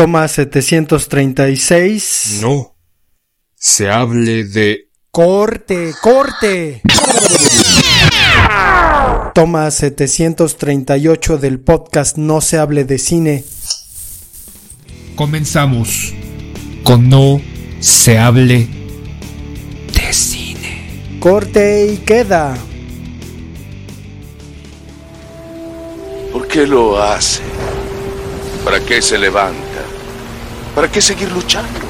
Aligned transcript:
Toma 0.00 0.26
736. 0.26 2.40
No. 2.40 2.74
Se 3.54 3.90
hable 3.90 4.44
de... 4.44 4.88
Corte, 5.10 5.92
corte. 6.00 6.80
Toma 9.34 9.70
738 9.70 11.36
del 11.36 11.60
podcast 11.60 12.16
No 12.16 12.40
se 12.40 12.56
hable 12.56 12.84
de 12.84 12.96
cine. 12.96 13.44
Comenzamos 15.16 16.14
con 16.82 17.10
No 17.10 17.42
se 17.80 18.18
hable 18.18 18.68
de 19.92 20.12
cine. 20.14 21.18
Corte 21.20 21.92
y 21.92 21.98
queda. 21.98 22.56
¿Por 26.32 26.48
qué 26.48 26.66
lo 26.66 27.02
hace? 27.02 27.42
¿Para 28.64 28.80
qué 28.80 29.02
se 29.02 29.18
levanta? 29.18 29.69
¿Para 30.74 30.90
qué 30.90 31.00
seguir 31.00 31.30
luchando? 31.32 31.80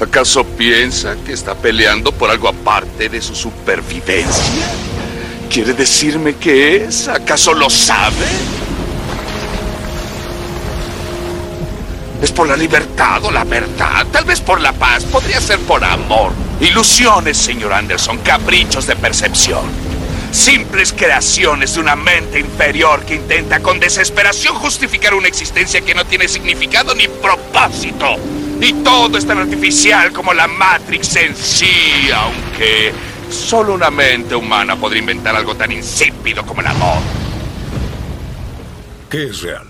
¿Acaso 0.00 0.44
piensa 0.44 1.16
que 1.24 1.32
está 1.32 1.54
peleando 1.54 2.10
por 2.12 2.30
algo 2.30 2.48
aparte 2.48 3.08
de 3.08 3.20
su 3.20 3.34
supervivencia? 3.34 4.66
¿Quiere 5.48 5.72
decirme 5.72 6.34
qué 6.34 6.84
es? 6.84 7.06
¿Acaso 7.06 7.54
lo 7.54 7.70
sabe? 7.70 8.26
¿Es 12.20 12.32
por 12.32 12.48
la 12.48 12.56
libertad 12.56 13.22
o 13.24 13.30
la 13.30 13.44
verdad? 13.44 14.06
Tal 14.10 14.24
vez 14.24 14.40
por 14.40 14.60
la 14.60 14.72
paz. 14.72 15.04
Podría 15.04 15.40
ser 15.40 15.58
por 15.60 15.84
amor. 15.84 16.32
Ilusiones, 16.60 17.36
señor 17.36 17.72
Anderson. 17.72 18.18
Caprichos 18.18 18.86
de 18.86 18.96
percepción. 18.96 19.93
Simples 20.34 20.92
creaciones 20.92 21.74
de 21.74 21.80
una 21.80 21.94
mente 21.94 22.40
inferior 22.40 23.06
que 23.06 23.14
intenta 23.14 23.60
con 23.60 23.78
desesperación 23.78 24.56
justificar 24.56 25.14
una 25.14 25.28
existencia 25.28 25.80
que 25.80 25.94
no 25.94 26.04
tiene 26.04 26.26
significado 26.26 26.92
ni 26.92 27.06
propósito. 27.06 28.16
Y 28.60 28.72
todo 28.82 29.16
es 29.16 29.24
tan 29.28 29.38
artificial 29.38 30.12
como 30.12 30.34
la 30.34 30.48
Matrix 30.48 31.14
en 31.14 31.36
sí, 31.36 32.10
aunque 32.12 32.92
solo 33.30 33.74
una 33.74 33.92
mente 33.92 34.34
humana 34.34 34.74
podría 34.74 35.02
inventar 35.02 35.36
algo 35.36 35.54
tan 35.54 35.70
insípido 35.70 36.44
como 36.44 36.62
el 36.62 36.66
amor. 36.66 36.98
¿Qué 39.08 39.26
es 39.26 39.40
real? 39.40 39.68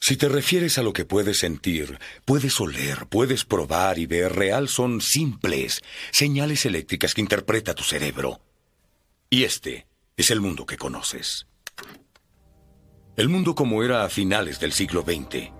Si 0.00 0.16
te 0.16 0.28
refieres 0.28 0.76
a 0.78 0.82
lo 0.82 0.92
que 0.92 1.04
puedes 1.04 1.38
sentir, 1.38 2.00
puedes 2.24 2.60
oler, 2.60 3.06
puedes 3.08 3.44
probar 3.44 4.00
y 4.00 4.06
ver, 4.06 4.34
real 4.34 4.68
son 4.68 5.00
simples 5.00 5.82
señales 6.10 6.66
eléctricas 6.66 7.14
que 7.14 7.20
interpreta 7.20 7.76
tu 7.76 7.84
cerebro. 7.84 8.40
Y 9.30 9.44
este 9.44 9.86
es 10.16 10.30
el 10.30 10.40
mundo 10.40 10.64
que 10.64 10.78
conoces. 10.78 11.46
El 13.14 13.28
mundo 13.28 13.54
como 13.54 13.82
era 13.82 14.04
a 14.04 14.08
finales 14.08 14.58
del 14.58 14.72
siglo 14.72 15.02
XX. 15.02 15.50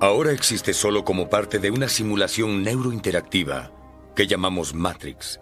Ahora 0.00 0.32
existe 0.32 0.72
solo 0.72 1.04
como 1.04 1.28
parte 1.28 1.58
de 1.58 1.70
una 1.70 1.90
simulación 1.90 2.62
neurointeractiva 2.62 3.70
que 4.16 4.26
llamamos 4.26 4.72
Matrix. 4.72 5.38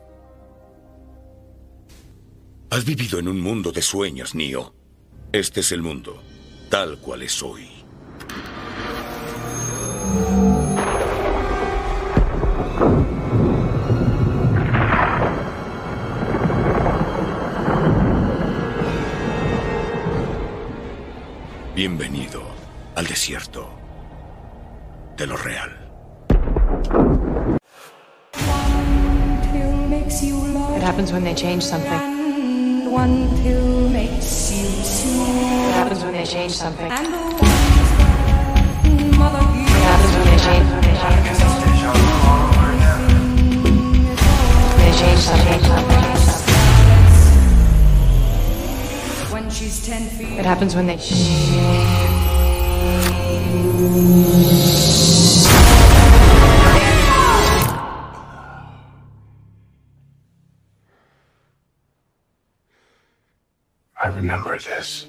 Has 2.70 2.84
vivido 2.84 3.20
en 3.20 3.28
un 3.28 3.40
mundo 3.40 3.70
de 3.70 3.82
sueños, 3.82 4.34
Neo. 4.34 4.74
Este 5.30 5.60
es 5.60 5.70
el 5.70 5.80
mundo, 5.80 6.20
tal 6.70 6.98
cual 6.98 7.22
es 7.22 7.40
hoy. 7.40 7.77
Al 22.98 23.06
desierto 23.06 23.70
de 25.16 25.26
lo 25.28 25.36
real. 25.36 25.70
What 30.72 30.82
happens 30.82 31.12
when 31.12 31.22
they 31.22 31.34
change 31.34 31.62
something? 31.62 31.92
What 32.90 33.08
happens 35.74 36.02
when 36.02 36.12
they 36.12 36.24
change 36.26 36.54
something? 36.56 36.88
What 36.88 36.98
happens 39.86 40.12
when 40.16 40.24
they 40.24 40.38
change 40.42 40.66
they 44.76 44.92
change 44.98 45.20
something? 45.20 45.62
What 50.36 50.46
happens 50.46 50.74
when 50.74 50.86
they 50.88 50.96
remember 64.18 64.58
this. 64.58 65.06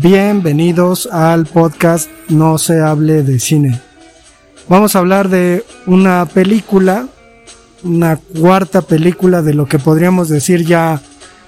Bienvenidos 0.00 1.08
al 1.10 1.46
podcast 1.46 2.08
No 2.28 2.56
se 2.58 2.80
hable 2.80 3.24
de 3.24 3.40
cine. 3.40 3.80
Vamos 4.68 4.94
a 4.94 5.00
hablar 5.00 5.28
de 5.28 5.64
una 5.86 6.24
película, 6.26 7.08
una 7.82 8.16
cuarta 8.16 8.82
película 8.82 9.42
de 9.42 9.54
lo 9.54 9.66
que 9.66 9.80
podríamos 9.80 10.28
decir 10.28 10.64
ya 10.64 11.02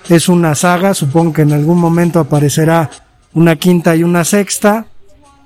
es 0.08 0.28
una 0.28 0.56
saga. 0.56 0.94
Supongo 0.94 1.32
que 1.32 1.42
en 1.42 1.52
algún 1.52 1.78
momento 1.78 2.18
aparecerá 2.18 2.90
una 3.34 3.54
quinta 3.54 3.94
y 3.94 4.02
una 4.02 4.24
sexta, 4.24 4.86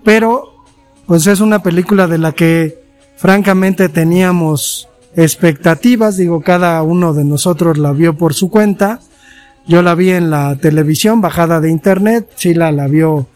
pero 0.03 0.65
pues 1.05 1.27
es 1.27 1.41
una 1.41 1.63
película 1.63 2.07
de 2.07 2.17
la 2.17 2.33
que 2.33 2.83
francamente 3.17 3.91
teníamos 3.91 4.89
expectativas. 5.15 6.17
Digo, 6.17 6.41
cada 6.41 6.83
uno 6.83 7.13
de 7.13 7.25
nosotros 7.25 7.77
la 7.77 7.93
vio 7.93 8.17
por 8.17 8.33
su 8.33 8.49
cuenta. 8.49 9.01
Yo 9.67 9.83
la 9.83 9.95
vi 9.95 10.11
en 10.11 10.31
la 10.31 10.57
televisión, 10.57 11.21
bajada 11.21 11.61
de 11.61 11.71
internet, 11.71 12.29
Sila 12.37 12.71
la 12.71 12.87
vio 12.87 13.27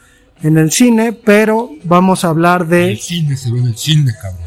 en 0.42 0.58
el 0.58 0.70
cine, 0.70 1.12
pero 1.12 1.70
vamos 1.84 2.24
a 2.24 2.28
hablar 2.28 2.66
de... 2.66 2.92
El 2.92 2.98
cine 2.98 3.36
se 3.36 3.50
ve 3.50 3.58
en 3.60 3.66
el 3.68 3.76
cine, 3.76 4.12
cabrón. 4.20 4.46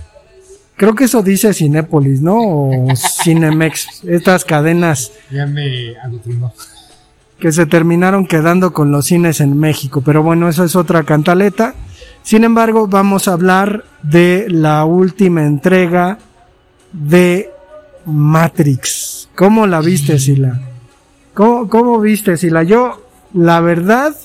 Creo 0.77 0.95
que 0.95 1.03
eso 1.05 1.21
dice 1.21 1.53
Cinépolis, 1.53 2.21
¿no? 2.21 2.37
O 2.39 2.87
Cinemex, 3.23 4.03
estas 4.07 4.45
cadenas 4.45 5.11
Ya 5.29 5.45
me 5.45 5.95
adoctrinó. 6.03 6.53
que 7.39 7.51
se 7.51 7.65
terminaron 7.65 8.25
quedando 8.25 8.73
con 8.73 8.91
los 8.91 9.05
cines 9.05 9.41
en 9.41 9.59
México, 9.59 10.01
pero 10.01 10.23
bueno, 10.23 10.49
eso 10.49 10.63
es 10.63 10.75
otra 10.75 11.03
cantaleta. 11.03 11.75
Sin 12.23 12.43
embargo, 12.43 12.87
vamos 12.87 13.27
a 13.27 13.33
hablar 13.33 13.83
de 14.03 14.45
la 14.49 14.85
última 14.85 15.45
entrega 15.45 16.19
de 16.93 17.49
Matrix. 18.05 19.29
¿Cómo 19.35 19.67
la 19.67 19.81
viste, 19.81 20.17
Sila? 20.19 20.61
¿Cómo, 21.33 21.69
cómo 21.69 21.99
viste, 21.99 22.37
Sila? 22.37 22.63
Yo, 22.63 23.01
la 23.33 23.61
verdad, 23.61 24.15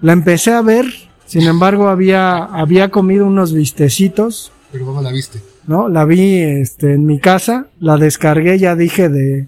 la 0.00 0.12
empecé 0.12 0.52
a 0.52 0.62
ver, 0.62 0.86
sin 1.26 1.42
embargo, 1.46 1.88
había, 1.88 2.44
había 2.44 2.90
comido 2.90 3.26
unos 3.26 3.52
vistecitos, 3.52 4.52
Pero 4.72 4.86
¿cómo 4.86 5.02
la 5.02 5.10
viste? 5.10 5.40
¿no? 5.66 5.88
La 5.88 6.04
vi, 6.04 6.38
este, 6.38 6.94
en 6.94 7.06
mi 7.06 7.20
casa, 7.20 7.66
la 7.78 7.96
descargué, 7.96 8.58
ya 8.58 8.74
dije, 8.74 9.08
de, 9.08 9.46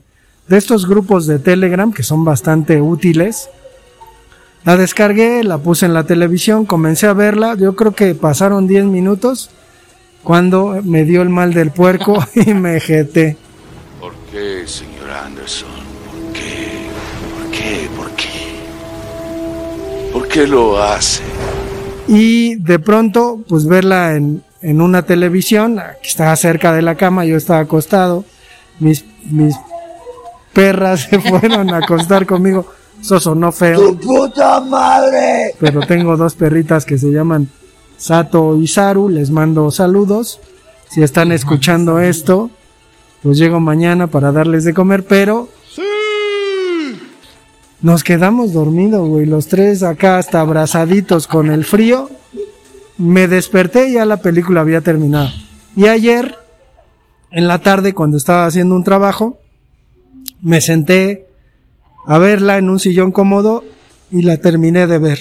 de 0.48 0.56
estos 0.56 0.86
grupos 0.86 1.26
de 1.26 1.38
Telegram 1.38 1.92
que 1.92 2.02
son 2.02 2.24
bastante 2.24 2.80
útiles. 2.80 3.48
La 4.64 4.76
descargué, 4.76 5.42
la 5.42 5.58
puse 5.58 5.86
en 5.86 5.94
la 5.94 6.04
televisión, 6.04 6.66
comencé 6.66 7.06
a 7.06 7.14
verla, 7.14 7.56
yo 7.56 7.74
creo 7.74 7.92
que 7.92 8.14
pasaron 8.14 8.68
10 8.68 8.84
minutos 8.84 9.50
cuando 10.22 10.80
me 10.84 11.04
dio 11.04 11.22
el 11.22 11.30
mal 11.30 11.52
del 11.52 11.72
puerco 11.72 12.24
y 12.34 12.54
me 12.54 12.78
jeté. 12.78 13.36
¿Por 14.00 14.12
qué, 14.30 14.62
señor 14.66 15.10
Anderson? 15.10 15.81
¿Por 20.12 20.28
qué 20.28 20.46
lo 20.46 20.82
hace? 20.82 21.22
Y 22.08 22.56
de 22.56 22.78
pronto, 22.78 23.40
pues 23.48 23.66
verla 23.66 24.16
en, 24.16 24.42
en 24.60 24.80
una 24.80 25.02
televisión, 25.02 25.80
que 26.02 26.08
estaba 26.08 26.34
cerca 26.36 26.72
de 26.72 26.82
la 26.82 26.96
cama, 26.96 27.24
yo 27.24 27.36
estaba 27.36 27.60
acostado, 27.60 28.24
mis, 28.78 29.04
mis 29.30 29.54
perras 30.52 31.08
se 31.10 31.18
fueron 31.30 31.72
a 31.72 31.78
acostar 31.78 32.26
conmigo 32.26 32.66
Eso 33.00 33.18
sonó 33.20 33.52
feo. 33.52 33.96
puta 33.98 34.60
madre! 34.60 35.54
Pero 35.58 35.80
tengo 35.80 36.16
dos 36.16 36.34
perritas 36.34 36.84
que 36.84 36.98
se 36.98 37.10
llaman 37.10 37.48
Sato 37.96 38.58
y 38.58 38.66
Saru. 38.66 39.08
Les 39.08 39.30
mando 39.30 39.70
saludos. 39.70 40.40
Si 40.90 41.02
están 41.02 41.32
escuchando 41.32 42.00
esto, 42.00 42.50
pues 43.22 43.38
llego 43.38 43.60
mañana 43.60 44.08
para 44.08 44.32
darles 44.32 44.64
de 44.64 44.74
comer, 44.74 45.04
pero. 45.04 45.48
Nos 47.82 48.04
quedamos 48.04 48.52
dormidos, 48.52 49.08
güey. 49.08 49.26
Los 49.26 49.48
tres 49.48 49.82
acá 49.82 50.18
hasta 50.18 50.40
abrazaditos 50.40 51.26
con 51.26 51.50
el 51.50 51.64
frío. 51.64 52.10
Me 52.96 53.26
desperté 53.26 53.88
y 53.88 53.94
ya 53.94 54.04
la 54.04 54.18
película 54.18 54.60
había 54.60 54.80
terminado. 54.82 55.30
Y 55.74 55.88
ayer, 55.88 56.36
en 57.32 57.48
la 57.48 57.58
tarde, 57.58 57.92
cuando 57.92 58.16
estaba 58.16 58.46
haciendo 58.46 58.76
un 58.76 58.84
trabajo, 58.84 59.40
me 60.40 60.60
senté 60.60 61.26
a 62.06 62.18
verla 62.18 62.58
en 62.58 62.70
un 62.70 62.78
sillón 62.78 63.10
cómodo 63.10 63.64
y 64.12 64.22
la 64.22 64.36
terminé 64.36 64.86
de 64.86 64.98
ver. 64.98 65.18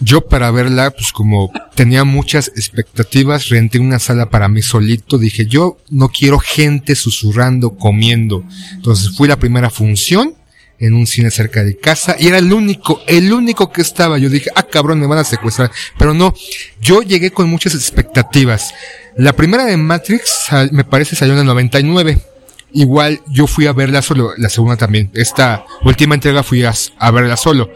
Yo 0.00 0.20
para 0.22 0.50
verla, 0.50 0.90
pues 0.90 1.12
como 1.12 1.52
tenía 1.74 2.04
muchas 2.04 2.48
expectativas, 2.48 3.48
renté 3.48 3.78
una 3.78 3.98
sala 3.98 4.30
para 4.30 4.48
mí 4.48 4.62
solito, 4.62 5.18
dije, 5.18 5.46
yo 5.46 5.78
no 5.90 6.08
quiero 6.08 6.38
gente 6.38 6.94
susurrando, 6.94 7.76
comiendo. 7.76 8.44
Entonces 8.74 9.16
fui 9.16 9.28
la 9.28 9.38
primera 9.38 9.70
función 9.70 10.34
en 10.80 10.94
un 10.94 11.06
cine 11.06 11.30
cerca 11.30 11.64
de 11.64 11.76
casa 11.76 12.16
y 12.18 12.28
era 12.28 12.38
el 12.38 12.52
único, 12.52 13.00
el 13.06 13.32
único 13.32 13.72
que 13.72 13.82
estaba. 13.82 14.18
Yo 14.18 14.30
dije, 14.30 14.50
ah 14.54 14.62
cabrón, 14.62 15.00
me 15.00 15.06
van 15.06 15.18
a 15.18 15.24
secuestrar. 15.24 15.70
Pero 15.98 16.14
no, 16.14 16.34
yo 16.80 17.02
llegué 17.02 17.30
con 17.30 17.48
muchas 17.48 17.74
expectativas. 17.74 18.72
La 19.16 19.32
primera 19.32 19.64
de 19.64 19.76
Matrix, 19.76 20.46
me 20.70 20.84
parece, 20.84 21.16
salió 21.16 21.34
en 21.34 21.40
el 21.40 21.46
99. 21.46 22.18
Igual 22.72 23.20
yo 23.28 23.46
fui 23.46 23.66
a 23.66 23.72
verla 23.72 24.02
solo, 24.02 24.32
la 24.36 24.48
segunda 24.48 24.76
también. 24.76 25.10
Esta 25.14 25.64
última 25.82 26.14
entrega 26.14 26.42
fui 26.42 26.62
a, 26.64 26.72
verla 27.10 27.36
solo. 27.36 27.70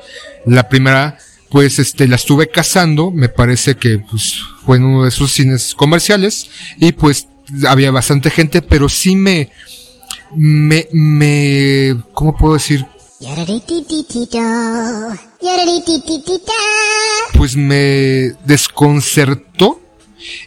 La 0.46 0.69
primera, 0.69 1.19
pues 1.52 1.78
este, 1.78 2.08
la 2.08 2.16
estuve 2.16 2.49
cazando, 2.49 3.10
me 3.10 3.28
parece 3.28 3.76
que 3.76 3.99
pues, 3.99 4.40
fue 4.64 4.78
en 4.78 4.84
uno 4.84 5.02
de 5.02 5.10
esos 5.10 5.31
cines 5.31 5.75
comerciales 5.75 6.49
y 6.78 6.93
pues 6.93 7.28
había 7.69 7.90
bastante 7.90 8.31
gente, 8.31 8.62
pero 8.62 8.88
sí 8.88 9.14
me, 9.14 9.50
me, 10.34 10.88
me, 10.93 11.94
¿cómo 12.14 12.34
puedo 12.34 12.54
decir? 12.54 12.87
Pues 17.34 17.55
me 17.55 18.32
desconcertó 18.46 19.78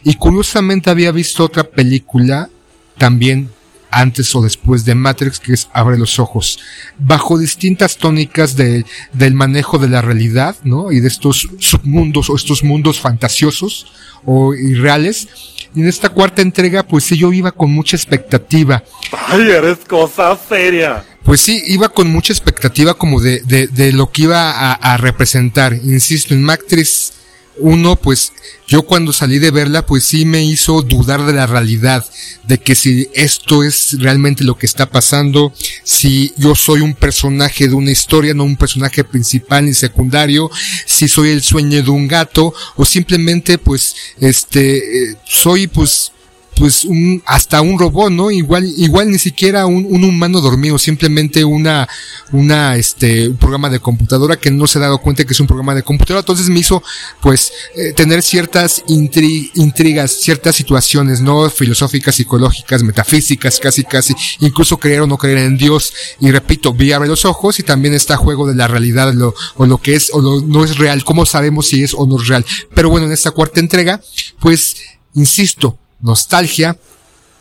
y 0.02 0.14
curiosamente 0.14 0.90
había 0.90 1.12
visto 1.12 1.44
otra 1.44 1.62
película 1.62 2.50
también 2.98 3.50
antes 3.96 4.34
o 4.34 4.42
después 4.42 4.84
de 4.84 4.94
Matrix, 4.94 5.40
que 5.40 5.54
es 5.54 5.68
Abre 5.72 5.98
los 5.98 6.18
Ojos, 6.18 6.58
bajo 6.98 7.38
distintas 7.38 7.96
tónicas 7.96 8.54
de, 8.56 8.84
del 9.12 9.34
manejo 9.34 9.78
de 9.78 9.88
la 9.88 10.02
realidad, 10.02 10.56
¿no? 10.64 10.92
Y 10.92 11.00
de 11.00 11.08
estos 11.08 11.48
submundos 11.58 12.28
o 12.28 12.36
estos 12.36 12.62
mundos 12.62 13.00
fantasiosos 13.00 13.86
o 14.24 14.54
irreales. 14.54 15.28
Y 15.74 15.80
en 15.80 15.88
esta 15.88 16.08
cuarta 16.10 16.42
entrega, 16.42 16.82
pues 16.82 17.04
sí, 17.04 17.16
yo 17.16 17.32
iba 17.32 17.52
con 17.52 17.70
mucha 17.70 17.96
expectativa. 17.96 18.82
¡Ay, 19.28 19.50
eres 19.50 19.78
cosa 19.86 20.38
seria! 20.48 21.04
Pues 21.22 21.40
sí, 21.40 21.62
iba 21.66 21.88
con 21.88 22.08
mucha 22.10 22.32
expectativa 22.32 22.94
como 22.94 23.20
de, 23.20 23.40
de, 23.40 23.66
de 23.66 23.92
lo 23.92 24.10
que 24.10 24.22
iba 24.22 24.50
a, 24.50 24.72
a 24.74 24.96
representar. 24.96 25.74
Insisto, 25.74 26.34
en 26.34 26.42
Matrix 26.42 27.12
uno, 27.58 27.96
pues 27.96 28.32
yo 28.66 28.82
cuando 28.82 29.12
salí 29.12 29.38
de 29.38 29.50
verla, 29.50 29.86
pues 29.86 30.04
sí 30.04 30.24
me 30.24 30.44
hizo 30.44 30.82
dudar 30.82 31.24
de 31.24 31.32
la 31.32 31.46
realidad, 31.46 32.04
de 32.44 32.58
que 32.58 32.74
si 32.74 33.08
esto 33.14 33.62
es 33.62 33.96
realmente 34.00 34.44
lo 34.44 34.58
que 34.58 34.66
está 34.66 34.90
pasando, 34.90 35.52
si 35.84 36.32
yo 36.36 36.54
soy 36.54 36.80
un 36.80 36.94
personaje 36.94 37.68
de 37.68 37.74
una 37.74 37.90
historia, 37.90 38.34
no 38.34 38.44
un 38.44 38.56
personaje 38.56 39.04
principal 39.04 39.66
ni 39.66 39.74
secundario, 39.74 40.50
si 40.84 41.08
soy 41.08 41.30
el 41.30 41.42
sueño 41.42 41.82
de 41.82 41.90
un 41.90 42.08
gato, 42.08 42.52
o 42.76 42.84
simplemente 42.84 43.58
pues, 43.58 43.94
este, 44.20 45.10
eh, 45.10 45.16
soy 45.24 45.66
pues 45.66 46.12
pues 46.56 46.84
un, 46.84 47.22
hasta 47.26 47.60
un 47.60 47.78
robot, 47.78 48.10
¿no? 48.10 48.30
Igual, 48.30 48.64
igual 48.78 49.10
ni 49.10 49.18
siquiera 49.18 49.66
un, 49.66 49.86
un, 49.88 50.04
humano 50.04 50.40
dormido, 50.40 50.78
simplemente 50.78 51.44
una, 51.44 51.86
una, 52.32 52.76
este, 52.76 53.28
un 53.28 53.36
programa 53.36 53.68
de 53.68 53.78
computadora 53.78 54.36
que 54.36 54.50
no 54.50 54.66
se 54.66 54.78
ha 54.78 54.82
dado 54.82 54.98
cuenta 54.98 55.24
que 55.24 55.34
es 55.34 55.40
un 55.40 55.46
programa 55.46 55.74
de 55.74 55.82
computadora. 55.82 56.20
Entonces 56.20 56.48
me 56.48 56.58
hizo, 56.58 56.82
pues, 57.20 57.52
eh, 57.74 57.92
tener 57.92 58.22
ciertas 58.22 58.82
intrigas, 58.86 60.12
ciertas 60.12 60.56
situaciones, 60.56 61.20
¿no? 61.20 61.48
Filosóficas, 61.50 62.14
psicológicas, 62.14 62.82
metafísicas, 62.82 63.60
casi, 63.60 63.84
casi, 63.84 64.14
incluso 64.40 64.78
creer 64.78 65.02
o 65.02 65.06
no 65.06 65.18
creer 65.18 65.38
en 65.38 65.58
Dios. 65.58 65.92
Y 66.20 66.30
repito, 66.30 66.72
vi 66.72 66.92
abre 66.92 67.08
los 67.08 67.26
ojos 67.26 67.58
y 67.58 67.64
también 67.64 67.92
está 67.92 68.16
juego 68.16 68.48
de 68.48 68.54
la 68.54 68.66
realidad, 68.66 69.12
lo, 69.12 69.34
o 69.56 69.66
lo 69.66 69.76
que 69.78 69.94
es 69.94 70.10
o 70.12 70.22
lo, 70.22 70.40
no 70.40 70.64
es 70.64 70.78
real, 70.78 71.04
cómo 71.04 71.26
sabemos 71.26 71.68
si 71.68 71.82
es 71.82 71.92
o 71.92 72.06
no 72.06 72.20
es 72.20 72.28
real. 72.28 72.46
Pero 72.74 72.88
bueno, 72.88 73.06
en 73.06 73.12
esta 73.12 73.30
cuarta 73.30 73.60
entrega, 73.60 74.00
pues, 74.40 74.76
insisto, 75.14 75.78
nostalgia, 76.00 76.76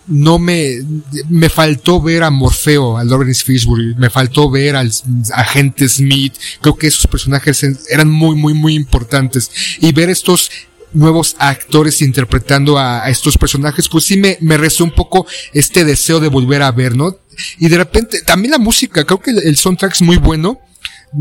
no 0.07 0.37
me, 0.37 0.81
me 1.29 1.49
faltó 1.49 2.01
ver 2.01 2.23
a 2.23 2.29
Morfeo, 2.29 2.97
a 2.97 3.03
Lawrence 3.03 3.43
Fishburne, 3.43 3.95
me 3.97 4.09
faltó 4.09 4.49
ver 4.49 4.75
al 4.75 4.91
agente 5.33 5.89
Smith, 5.89 6.35
creo 6.61 6.75
que 6.75 6.87
esos 6.87 7.07
personajes 7.07 7.65
eran 7.89 8.09
muy, 8.09 8.35
muy, 8.35 8.53
muy 8.53 8.75
importantes. 8.75 9.49
Y 9.81 9.91
ver 9.93 10.09
estos 10.09 10.51
nuevos 10.93 11.35
actores 11.39 12.01
interpretando 12.01 12.77
a, 12.77 13.09
estos 13.09 13.37
personajes, 13.37 13.89
pues 13.89 14.05
sí 14.05 14.17
me, 14.17 14.37
me 14.41 14.57
restó 14.57 14.83
un 14.83 14.91
poco 14.91 15.25
este 15.53 15.83
deseo 15.83 16.19
de 16.19 16.29
volver 16.29 16.61
a 16.61 16.71
ver, 16.71 16.95
¿no? 16.95 17.17
Y 17.59 17.67
de 17.67 17.77
repente, 17.77 18.21
también 18.21 18.51
la 18.51 18.57
música, 18.59 19.03
creo 19.03 19.19
que 19.19 19.31
el 19.31 19.57
soundtrack 19.57 19.93
es 19.93 20.01
muy 20.01 20.17
bueno 20.17 20.59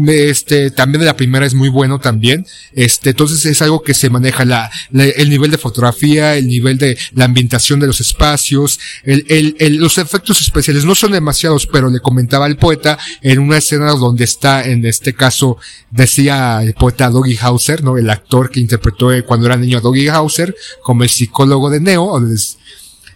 este, 0.07 0.71
también 0.71 1.01
de 1.01 1.07
la 1.07 1.17
primera 1.17 1.47
es 1.47 1.55
muy 1.55 1.69
bueno 1.69 1.99
también. 1.99 2.47
Este, 2.73 3.11
entonces 3.11 3.45
es 3.47 3.63
algo 3.63 3.83
que 3.83 3.95
se 3.95 4.11
maneja 4.11 4.45
la, 4.45 4.71
el 4.93 5.31
nivel 5.31 5.51
de 5.51 5.59
fotografía, 5.59 6.37
el 6.37 6.47
nivel 6.47 6.79
de 6.79 6.99
la 7.13 7.27
ambientación 7.27 7.81
de 7.81 7.87
los 7.87 8.01
espacios, 8.01 8.79
el, 9.05 9.25
el, 9.29 9.57
el, 9.59 9.77
los 9.77 9.99
efectos 9.99 10.41
especiales 10.41 10.85
no 10.85 10.95
son 10.95 11.13
demasiados, 11.13 11.67
pero 11.67 11.91
le 11.91 12.01
comentaba 12.01 12.47
el 12.47 12.57
poeta 12.57 12.99
en 13.23 13.39
una 13.39 13.59
escena 13.59 13.91
donde 13.93 14.25
está, 14.25 14.63
en 14.63 14.85
este 14.87 15.15
caso, 15.15 15.59
decía 15.91 16.63
el 16.63 16.75
poeta 16.75 17.11
Doggy 17.11 17.37
Hauser, 17.41 17.83
¿no? 17.83 17.97
El 17.97 18.11
actor 18.11 18.51
que 18.51 18.61
interpretó 18.61 19.11
cuando 19.27 19.47
era 19.47 19.57
niño 19.57 19.79
a 19.79 19.81
Doggy 19.81 20.09
Hauser, 20.09 20.55
como 20.83 21.03
el 21.03 21.09
psicólogo 21.11 21.71
de 21.71 21.81
Neo, 21.81 22.05
o 22.05 22.21
de, 22.21 22.37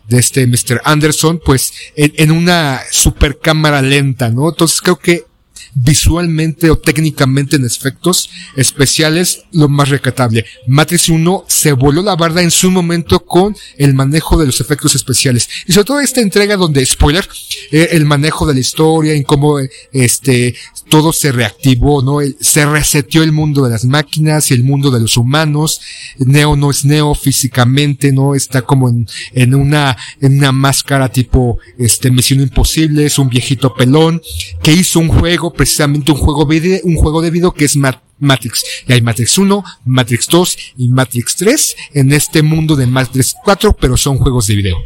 de 0.09 0.19
este 0.19 0.47
Mr. 0.47 0.83
Anderson, 0.85 1.41
pues 1.45 1.73
en, 1.97 2.13
en 2.17 2.31
una 2.31 2.81
super 2.91 3.39
cámara 3.39 3.83
lenta, 3.83 4.31
¿no? 4.31 4.49
Entonces 4.49 4.81
creo 4.81 4.99
que 4.99 5.27
visualmente 5.75 6.71
o 6.71 6.79
técnicamente 6.79 7.57
en 7.57 7.65
efectos 7.65 8.31
especiales 8.57 9.43
lo 9.53 9.69
más 9.69 9.89
recatable. 9.89 10.45
Matrix 10.67 11.09
1 11.09 11.45
se 11.47 11.73
voló 11.73 12.03
la 12.03 12.17
barda 12.17 12.43
en 12.43 12.51
su 12.51 12.71
momento 12.71 13.21
con 13.21 13.57
el 13.77 13.95
manejo 13.95 14.37
de 14.39 14.47
los 14.47 14.61
efectos 14.61 14.95
especiales. 14.95 15.49
Y 15.67 15.73
sobre 15.73 15.85
todo 15.85 16.01
esta 16.01 16.21
entrega 16.21 16.57
donde, 16.57 16.85
spoiler, 16.85 17.29
eh, 17.71 17.89
el 17.93 18.05
manejo 18.05 18.47
de 18.47 18.55
la 18.55 18.61
historia, 18.61 19.15
en 19.15 19.23
cómo 19.23 19.59
este, 19.93 20.55
todo 20.89 21.13
se 21.13 21.33
reactivó, 21.33 22.03
¿no? 22.03 22.19
se 22.41 22.67
reseteó 22.67 23.23
el 23.23 23.33
mundo 23.33 23.65
de 23.65 23.71
las 23.71 23.85
máquinas 23.85 24.51
y 24.51 24.55
el 24.55 24.63
mundo 24.63 24.91
de 24.91 25.01
los 25.01 25.17
humanos. 25.17 25.81
Neo 26.19 26.57
no 26.57 26.71
es 26.71 26.85
Neo 26.85 27.15
físicamente, 27.15 28.13
¿no? 28.13 28.35
Está 28.35 28.63
como 28.63 28.89
en, 28.89 29.55
una, 29.55 29.97
en 30.21 30.39
una 30.39 30.53
máscara 30.53 31.09
tipo, 31.11 31.59
este, 31.79 32.11
Misión 32.11 32.41
Imposible, 32.41 33.07
es 33.07 33.19
un 33.19 33.29
viejito 33.29 33.75
pelón 33.75 34.21
que 34.63 34.73
hizo 34.73 35.01
un 35.01 35.09
juego 35.09 35.53
un 35.79 36.17
juego, 36.17 36.47
video, 36.47 36.81
un 36.85 36.97
juego 36.97 37.21
de 37.23 37.31
video 37.31 37.53
que 37.53 37.65
es 37.65 37.77
Matrix. 37.77 38.65
Y 38.87 38.93
hay 38.93 39.03
Matrix 39.03 39.39
1, 39.39 39.65
Matrix 39.85 40.27
2 40.29 40.57
y 40.79 40.89
Matrix 40.89 41.37
3 41.37 41.77
en 41.95 42.13
este 42.13 42.43
mundo 42.43 42.77
de 42.77 42.87
Matrix 42.87 43.35
4, 43.45 43.77
pero 43.81 43.97
son 43.97 44.19
juegos 44.19 44.47
de 44.47 44.57
video. 44.57 44.77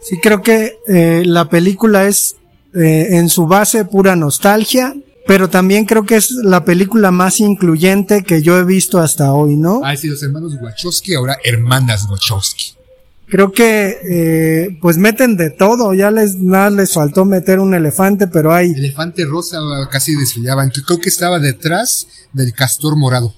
Sí, 0.00 0.18
creo 0.22 0.42
que 0.42 0.78
eh, 0.88 1.22
la 1.26 1.48
película 1.48 2.06
es 2.06 2.36
eh, 2.74 3.08
en 3.18 3.28
su 3.28 3.46
base 3.46 3.84
pura 3.84 4.16
nostalgia, 4.16 4.94
pero 5.26 5.50
también 5.50 5.84
creo 5.84 6.06
que 6.06 6.16
es 6.16 6.30
la 6.30 6.64
película 6.64 7.10
más 7.10 7.40
incluyente 7.40 8.22
que 8.24 8.42
yo 8.42 8.58
he 8.58 8.64
visto 8.64 8.98
hasta 8.98 9.32
hoy, 9.32 9.56
¿no? 9.56 9.82
Ah, 9.84 9.96
sí, 9.96 10.08
los 10.08 10.22
hermanos 10.22 10.54
Wachowski, 10.60 11.14
ahora 11.14 11.36
hermanas 11.44 12.06
Wachowski 12.10 12.79
creo 13.30 13.52
que 13.52 13.98
eh, 14.04 14.78
pues 14.80 14.98
meten 14.98 15.36
de 15.36 15.50
todo, 15.50 15.94
ya 15.94 16.10
les 16.10 16.36
nada 16.36 16.70
les 16.70 16.92
faltó 16.92 17.24
meter 17.24 17.60
un 17.60 17.74
elefante, 17.74 18.26
pero 18.26 18.52
hay 18.52 18.72
elefante 18.72 19.24
rosa 19.24 19.58
casi 19.90 20.14
desfilaba, 20.14 20.62
entonces 20.64 20.84
creo 20.86 21.00
que 21.00 21.08
estaba 21.08 21.38
detrás 21.38 22.06
del 22.32 22.52
castor 22.52 22.96
morado. 22.96 23.34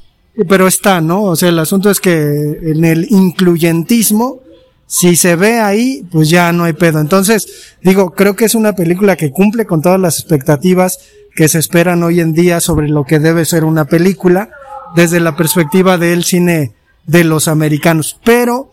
Pero 0.49 0.67
está, 0.67 1.01
¿no? 1.01 1.25
O 1.25 1.37
sea, 1.37 1.51
el 1.51 1.59
asunto 1.59 1.91
es 1.91 2.01
que 2.01 2.59
en 2.63 2.85
el 2.85 3.07
incluyentismo, 3.11 4.41
si 4.87 5.15
se 5.17 5.37
ve 5.37 5.61
ahí, 5.61 6.07
pues 6.11 6.31
ya 6.31 6.53
no 6.53 6.65
hay 6.65 6.73
pedo. 6.73 7.01
Entonces, 7.01 7.75
digo, 7.83 8.13
creo 8.13 8.35
que 8.35 8.47
es 8.47 8.55
una 8.55 8.75
película 8.75 9.17
que 9.17 9.31
cumple 9.31 9.67
con 9.67 9.83
todas 9.83 10.01
las 10.01 10.19
expectativas 10.19 10.99
que 11.35 11.49
se 11.49 11.59
esperan 11.59 12.03
hoy 12.03 12.21
en 12.21 12.33
día 12.33 12.61
sobre 12.61 12.89
lo 12.89 13.05
que 13.05 13.19
debe 13.19 13.45
ser 13.45 13.65
una 13.65 13.85
película 13.85 14.51
desde 14.95 15.21
la 15.21 15.37
perspectiva 15.37 15.99
del 15.99 16.25
cine 16.25 16.73
de 17.07 17.25
los 17.25 17.47
americanos. 17.47 18.19
Pero 18.25 18.71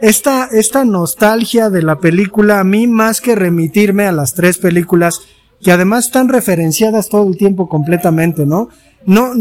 esta, 0.00 0.48
esta 0.52 0.84
nostalgia 0.84 1.70
de 1.70 1.82
la 1.82 1.98
película, 1.98 2.60
a 2.60 2.64
mí 2.64 2.86
más 2.86 3.20
que 3.20 3.34
remitirme 3.34 4.06
a 4.06 4.12
las 4.12 4.34
tres 4.34 4.58
películas, 4.58 5.20
que 5.62 5.72
además 5.72 6.06
están 6.06 6.28
referenciadas 6.28 7.08
todo 7.08 7.28
el 7.28 7.36
tiempo 7.36 7.68
completamente, 7.68 8.46
¿no? 8.46 8.68
No, 9.04 9.32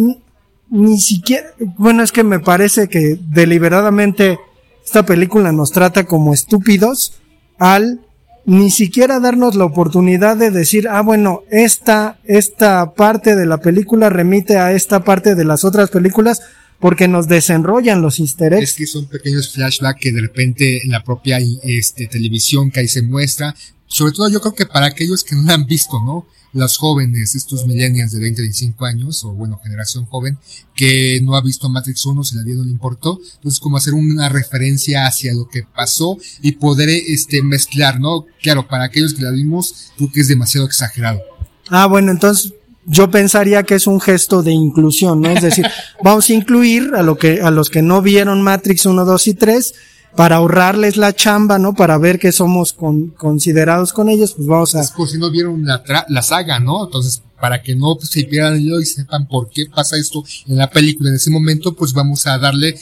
ni 0.70 1.00
siquiera, 1.00 1.48
bueno, 1.78 2.04
es 2.04 2.12
que 2.12 2.24
me 2.24 2.40
parece 2.40 2.88
que 2.90 3.18
deliberadamente 3.30 4.40
esta 4.84 5.06
película 5.06 5.52
nos 5.52 5.72
trata 5.72 6.06
como 6.06 6.34
estúpidos 6.34 7.20
al 7.58 8.02
ni 8.46 8.72
siquiera 8.72 9.20
darnos 9.20 9.54
la 9.54 9.66
oportunidad 9.66 10.36
de 10.36 10.50
decir, 10.50 10.88
ah, 10.90 11.02
bueno, 11.02 11.44
esta, 11.52 12.18
esta 12.24 12.94
parte 12.94 13.36
de 13.36 13.46
la 13.46 13.60
película 13.60 14.10
remite 14.10 14.58
a 14.58 14.72
esta 14.72 15.04
parte 15.04 15.36
de 15.36 15.46
las 15.46 15.64
otras 15.64 15.92
películas 15.92 16.42
porque 16.80 17.08
nos 17.08 17.28
desenrollan 17.28 18.02
los 18.02 18.20
easter 18.20 18.54
eggs. 18.54 18.72
Es 18.72 18.76
que 18.76 18.88
son 18.88 19.06
pequeños 19.06 19.52
flashbacks 19.52 20.00
que 20.00 20.12
de 20.12 20.22
repente 20.22 20.84
en 20.84 20.92
la 20.92 21.04
propia 21.04 21.40
este, 21.64 22.08
televisión 22.08 22.72
que 22.72 22.80
ahí 22.80 22.88
se 22.88 23.02
muestra, 23.02 23.56
sobre 23.90 24.14
todo 24.14 24.30
yo 24.30 24.40
creo 24.40 24.54
que 24.54 24.66
para 24.66 24.86
aquellos 24.86 25.24
que 25.24 25.36
no 25.36 25.44
la 25.44 25.56
han 25.56 25.66
visto, 25.66 26.00
¿no? 26.04 26.28
Las 26.54 26.78
jóvenes, 26.78 27.36
estos 27.36 27.68
millennials 27.68 28.12
de 28.12 28.20
20, 28.20 28.42
25 28.42 28.86
años, 28.86 29.24
o 29.24 29.34
bueno, 29.34 29.60
generación 29.64 30.06
joven, 30.06 30.38
que 30.76 31.20
no 31.22 31.36
ha 31.36 31.42
visto 31.42 31.70
Matrix 31.70 32.06
1, 32.06 32.24
si 32.24 32.36
la 32.36 32.44
vio 32.44 32.56
no 32.56 32.64
le 32.64 32.72
importó. 32.72 33.20
Entonces, 33.36 33.60
como 33.60 33.78
hacer 33.78 33.94
una 33.94 34.30
referencia 34.30 35.06
hacia 35.06 35.34
lo 35.34 35.48
que 35.48 35.64
pasó 35.64 36.18
y 36.42 36.54
poder, 36.54 36.90
este, 36.90 37.44
mezclar, 37.44 38.00
¿no? 38.00 38.26
Claro, 38.42 38.68
para 38.68 38.86
aquellos 38.86 39.14
que 39.14 39.24
la 39.24 39.32
vimos, 39.32 39.92
creo 39.98 40.12
que 40.12 40.22
es 40.22 40.28
demasiado 40.28 40.66
exagerado. 40.66 41.22
Ah, 41.68 41.86
bueno, 41.86 42.12
entonces, 42.12 42.54
yo 42.90 43.12
pensaría 43.12 43.64
que 43.64 43.76
es 43.76 43.88
un 43.88 44.02
gesto 44.02 44.42
de 44.42 44.52
inclusión, 44.52 45.22
¿no? 45.22 45.30
Es 45.30 45.44
decir, 45.44 45.66
vamos 46.04 46.30
a 46.30 46.34
incluir 46.34 46.92
a 46.96 47.04
lo 47.04 47.18
que, 47.18 47.42
a 47.42 47.52
los 47.52 47.70
que 47.70 47.82
no 47.82 48.02
vieron 48.02 48.42
Matrix 48.42 48.86
1, 48.86 49.06
2 49.06 49.28
y 49.28 49.34
3, 49.36 49.74
para 50.16 50.38
ahorrarles 50.38 50.98
la 50.98 51.14
chamba, 51.14 51.60
¿no? 51.60 51.76
Para 51.76 51.98
ver 52.00 52.18
que 52.18 52.32
somos 52.32 52.74
con, 52.74 53.10
considerados 53.12 53.94
con 53.94 54.10
ellos, 54.10 54.34
pues 54.34 54.48
vamos 54.48 54.76
a... 54.76 54.82
Es 54.82 54.92
por 54.92 55.08
si 55.08 55.20
no 55.20 55.30
vieron 55.30 55.64
la, 55.66 55.84
la 56.08 56.22
saga, 56.24 56.60
¿no? 56.60 56.86
Entonces, 56.86 57.22
para 57.40 57.62
que 57.62 57.76
no 57.76 57.98
se 58.02 58.24
pierdan 58.24 58.56
el 58.56 58.82
y 58.82 58.86
sepan 58.86 59.28
por 59.28 59.50
qué 59.50 59.68
pasa 59.68 59.98
esto 59.98 60.24
en 60.48 60.58
la 60.58 60.70
película 60.70 61.10
en 61.10 61.16
ese 61.16 61.30
momento, 61.30 61.76
pues 61.76 61.94
vamos 61.94 62.26
a 62.26 62.40
darle 62.40 62.76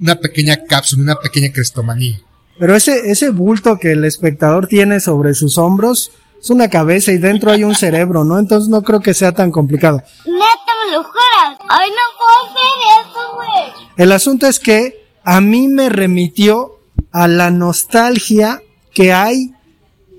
una 0.00 0.14
pequeña 0.14 0.64
cápsula, 0.64 1.02
una 1.02 1.16
pequeña 1.16 1.52
crestomanía. 1.52 2.20
Pero 2.58 2.74
ese, 2.74 3.10
ese 3.10 3.30
bulto 3.30 3.78
que 3.78 3.92
el 3.92 4.04
espectador 4.04 4.66
tiene 4.66 5.00
sobre 5.00 5.34
sus 5.34 5.58
hombros 5.58 6.10
es 6.40 6.50
una 6.50 6.68
cabeza 6.68 7.12
y 7.12 7.18
dentro 7.18 7.50
hay 7.50 7.64
un 7.64 7.74
cerebro, 7.74 8.24
¿no? 8.24 8.38
Entonces 8.38 8.68
no 8.68 8.82
creo 8.82 9.00
que 9.00 9.14
sea 9.14 9.32
tan 9.32 9.50
complicado. 9.50 9.98
Neta, 10.24 10.72
me 10.86 10.92
lo 10.92 11.02
juras. 11.02 11.58
Ay, 11.68 11.90
no 11.90 11.96
puedo 12.18 12.36
hacer 12.46 12.76
eso, 13.00 13.34
güey. 13.34 13.88
El 13.96 14.12
asunto 14.12 14.46
es 14.46 14.60
que 14.60 15.06
a 15.24 15.40
mí 15.40 15.68
me 15.68 15.88
remitió 15.88 16.78
a 17.12 17.28
la 17.28 17.50
nostalgia 17.50 18.62
que 18.94 19.12
hay 19.12 19.52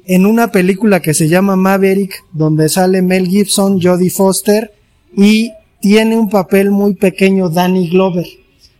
en 0.05 0.25
una 0.25 0.51
película 0.51 1.01
que 1.01 1.13
se 1.13 1.27
llama 1.27 1.55
Maverick, 1.55 2.25
donde 2.31 2.67
sale 2.67 3.01
Mel 3.01 3.27
Gibson, 3.27 3.79
Jodie 3.81 4.09
Foster 4.09 4.73
y 5.15 5.51
tiene 5.81 6.17
un 6.17 6.29
papel 6.29 6.71
muy 6.71 6.95
pequeño 6.95 7.49
Danny 7.49 7.89
Glover. 7.89 8.25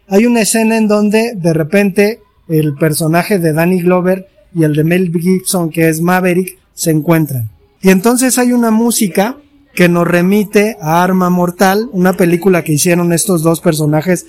Hay 0.07 0.25
una 0.25 0.41
escena 0.41 0.77
en 0.77 0.87
donde 0.87 1.33
de 1.35 1.53
repente 1.53 2.21
el 2.47 2.73
personaje 2.75 3.37
de 3.37 3.53
Danny 3.53 3.81
Glover 3.81 4.27
y 4.55 4.63
el 4.63 4.75
de 4.75 4.83
Mel 4.83 5.11
Gibson, 5.13 5.69
que 5.69 5.87
es 5.87 6.01
Maverick, 6.01 6.57
se 6.79 6.91
encuentran. 6.91 7.49
Y 7.81 7.89
entonces 7.89 8.37
hay 8.37 8.53
una 8.53 8.71
música 8.71 9.37
que 9.75 9.89
nos 9.89 10.07
remite 10.07 10.77
a 10.81 11.03
Arma 11.03 11.29
Mortal, 11.29 11.89
una 11.91 12.13
película 12.13 12.63
que 12.63 12.73
hicieron 12.73 13.11
estos 13.11 13.43
dos 13.43 13.59
personajes 13.59 14.25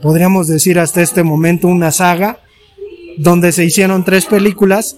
podríamos 0.00 0.46
decir 0.46 0.78
hasta 0.78 1.02
este 1.02 1.22
momento 1.22 1.68
una 1.68 1.90
saga, 1.90 2.38
donde 3.18 3.52
se 3.52 3.64
hicieron 3.64 4.04
tres 4.04 4.26
películas, 4.26 4.96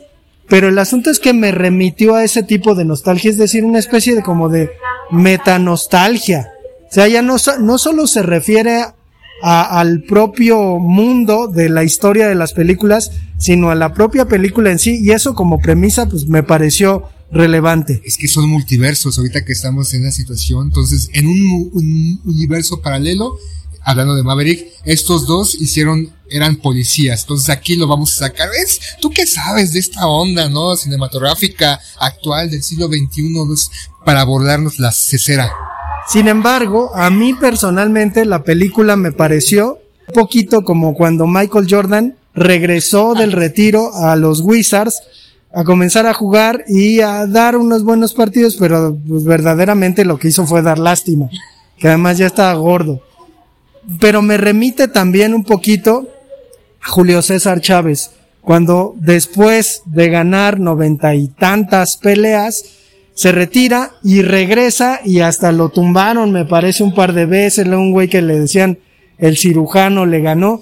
pero 0.49 0.69
el 0.69 0.79
asunto 0.79 1.11
es 1.11 1.19
que 1.19 1.33
me 1.33 1.51
remitió 1.51 2.15
a 2.15 2.25
ese 2.25 2.43
tipo 2.43 2.75
de 2.75 2.85
nostalgia, 2.85 3.31
es 3.31 3.39
decir, 3.39 3.65
una 3.65 3.79
especie 3.79 4.15
de 4.15 4.23
como 4.23 4.49
de 4.49 4.71
metanostalgia. 5.11 6.53
O 6.89 6.93
sea, 6.93 7.09
ya 7.09 7.23
no, 7.23 7.37
no 7.61 7.79
solo 7.79 8.07
se 8.07 8.23
refiere 8.23 8.85
a, 9.43 9.81
al 9.81 10.03
propio 10.03 10.79
mundo 10.79 11.49
de 11.49 11.69
la 11.69 11.85
historia 11.85 12.29
de 12.29 12.35
las 12.35 12.53
películas, 12.53 13.11
sino 13.39 13.71
a 13.71 13.75
la 13.75 13.93
propia 13.93 14.27
película 14.27 14.71
en 14.71 14.79
sí, 14.79 15.01
y 15.03 15.11
eso 15.11 15.35
como 15.35 15.61
premisa, 15.61 16.09
pues 16.09 16.27
me 16.27 16.43
pareció 16.43 17.05
relevante. 17.31 18.03
Es 18.05 18.17
que 18.17 18.29
son 18.29 18.49
multiversos, 18.49 19.19
ahorita 19.19 19.45
que 19.45 19.53
estamos 19.53 19.93
en 19.95 20.05
la 20.05 20.11
situación, 20.11 20.69
entonces 20.69 21.11
en 21.13 21.27
un, 21.27 21.71
un 21.73 22.21
universo 22.25 22.81
paralelo 22.81 23.37
hablando 23.87 24.17
de 24.17 24.25
Maverick, 24.25 24.67
estos 24.85 25.27
dos 25.27 25.55
hicieron, 25.55 26.13
eran 26.29 26.57
policías. 26.57 27.21
Entonces 27.23 27.51
aquí 27.51 27.77
lo 27.77 27.87
vamos 27.87 28.15
a 28.17 28.27
sacar. 28.27 28.51
¿Ves? 28.51 28.81
¿Tú 29.01 29.11
qué 29.11 29.27
sabes 29.27 29.73
de 29.73 29.79
esta 29.79 30.09
onda, 30.09 30.49
no? 30.49 30.75
Cinematográfica 30.75 31.81
actual 32.01 32.51
del 32.51 32.65
siglo 32.65 32.89
XXI 32.89 33.33
para 34.05 34.23
abordarnos 34.23 34.81
la 34.81 34.91
cesera. 34.91 35.53
Sin 36.09 36.29
embargo, 36.29 36.91
a 36.95 37.11
mí 37.11 37.35
personalmente 37.35 38.25
la 38.25 38.43
película 38.45 38.97
me 38.97 39.13
pareció 39.13 39.79
un 40.09 40.15
poquito 40.15 40.63
como 40.63 40.95
cuando 40.95 41.27
Michael 41.27 41.67
Jordan 41.69 42.15
regresó 42.35 43.15
del 43.15 43.33
retiro 43.33 43.93
a 43.95 44.15
los 44.15 44.41
Wizards 44.41 45.03
a 45.53 45.65
comenzar 45.65 46.07
a 46.07 46.15
jugar 46.15 46.65
y 46.69 47.01
a 47.01 47.27
dar 47.27 47.57
unos 47.57 47.83
buenos 47.83 48.13
partidos, 48.13 48.57
pero 48.57 48.97
pues, 49.09 49.25
verdaderamente 49.25 50.05
lo 50.05 50.19
que 50.19 50.29
hizo 50.29 50.47
fue 50.47 50.63
dar 50.63 50.79
lástima, 50.79 51.31
que 51.79 51.89
además 51.89 52.19
ya 52.19 52.27
estaba 52.27 52.53
gordo. 52.55 53.01
Pero 53.99 54.21
me 54.21 54.37
remite 54.37 54.87
también 54.87 55.33
un 55.33 55.45
poquito 55.45 56.09
a 56.83 56.89
Julio 56.89 57.23
César 57.23 57.61
Chávez, 57.61 58.11
cuando 58.43 58.95
después 58.99 59.83
de 59.87 60.09
ganar 60.11 60.61
noventa 60.61 61.15
y 61.15 61.29
tantas 61.29 61.97
peleas, 61.97 62.65
se 63.17 63.33
retira 63.33 63.93
y 64.05 64.21
regresa 64.21 65.01
y 65.03 65.21
hasta 65.21 65.51
lo 65.51 65.71
tumbaron, 65.71 66.33
me 66.33 66.45
parece, 66.45 66.85
un 66.85 66.95
par 66.95 67.15
de 67.15 67.25
veces, 67.25 67.67
un 67.67 67.91
güey 67.91 68.09
que 68.09 68.21
le 68.21 68.39
decían 68.39 68.79
el 69.17 69.39
cirujano 69.39 70.05
le 70.05 70.21
ganó. 70.21 70.61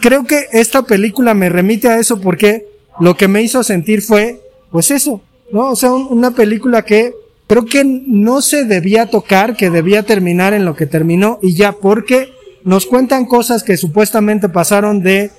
Creo 0.00 0.24
que 0.24 0.46
esta 0.50 0.82
película 0.82 1.32
me 1.32 1.48
remite 1.48 1.88
a 1.88 1.98
eso 1.98 2.20
porque 2.20 2.66
lo 2.98 3.16
que 3.16 3.28
me 3.28 3.42
hizo 3.42 3.62
sentir 3.62 4.02
fue, 4.02 4.40
pues 4.72 4.90
eso, 4.90 5.22
¿no? 5.52 5.70
O 5.70 5.76
sea, 5.76 5.92
una 5.92 6.32
película 6.32 6.84
que 6.84 7.14
creo 7.46 7.64
que 7.64 7.84
no 7.84 8.42
se 8.42 8.64
debía 8.64 9.06
tocar, 9.06 9.56
que 9.56 9.70
debía 9.70 10.02
terminar 10.02 10.54
en 10.54 10.64
lo 10.64 10.74
que 10.74 10.86
terminó 10.86 11.38
y 11.40 11.54
ya, 11.54 11.70
porque 11.70 12.32
nos 12.64 12.84
cuentan 12.84 13.26
cosas 13.26 13.62
que 13.62 13.76
supuestamente 13.76 14.48
pasaron 14.48 15.04
de 15.04 15.30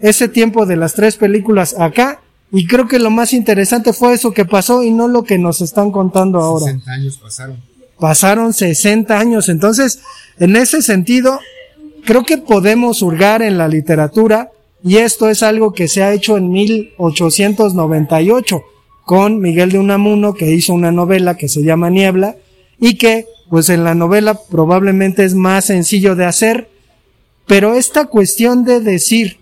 ese 0.00 0.28
tiempo 0.28 0.64
de 0.64 0.76
las 0.76 0.94
tres 0.94 1.16
películas 1.16 1.78
acá, 1.78 2.22
y 2.54 2.66
creo 2.68 2.86
que 2.86 3.00
lo 3.00 3.10
más 3.10 3.32
interesante 3.32 3.92
fue 3.92 4.14
eso 4.14 4.30
que 4.30 4.44
pasó 4.44 4.84
y 4.84 4.92
no 4.92 5.08
lo 5.08 5.24
que 5.24 5.38
nos 5.38 5.60
están 5.60 5.90
contando 5.90 6.38
ahora. 6.38 6.66
60 6.66 6.92
años 6.92 7.18
pasaron. 7.18 7.56
Pasaron 7.98 8.52
60 8.52 9.18
años, 9.18 9.48
entonces, 9.48 9.98
en 10.38 10.54
ese 10.54 10.80
sentido, 10.80 11.40
creo 12.04 12.22
que 12.22 12.38
podemos 12.38 13.02
hurgar 13.02 13.42
en 13.42 13.58
la 13.58 13.66
literatura, 13.66 14.52
y 14.84 14.98
esto 14.98 15.28
es 15.28 15.42
algo 15.42 15.72
que 15.72 15.88
se 15.88 16.04
ha 16.04 16.12
hecho 16.12 16.36
en 16.36 16.52
1898 16.52 18.62
con 19.04 19.40
Miguel 19.40 19.72
de 19.72 19.80
Unamuno, 19.80 20.34
que 20.34 20.52
hizo 20.52 20.74
una 20.74 20.92
novela 20.92 21.36
que 21.36 21.48
se 21.48 21.64
llama 21.64 21.90
Niebla, 21.90 22.36
y 22.78 22.98
que, 22.98 23.26
pues 23.50 23.68
en 23.68 23.82
la 23.82 23.96
novela 23.96 24.38
probablemente 24.48 25.24
es 25.24 25.34
más 25.34 25.64
sencillo 25.64 26.14
de 26.14 26.26
hacer, 26.26 26.70
pero 27.48 27.74
esta 27.74 28.04
cuestión 28.04 28.64
de 28.64 28.78
decir 28.78 29.40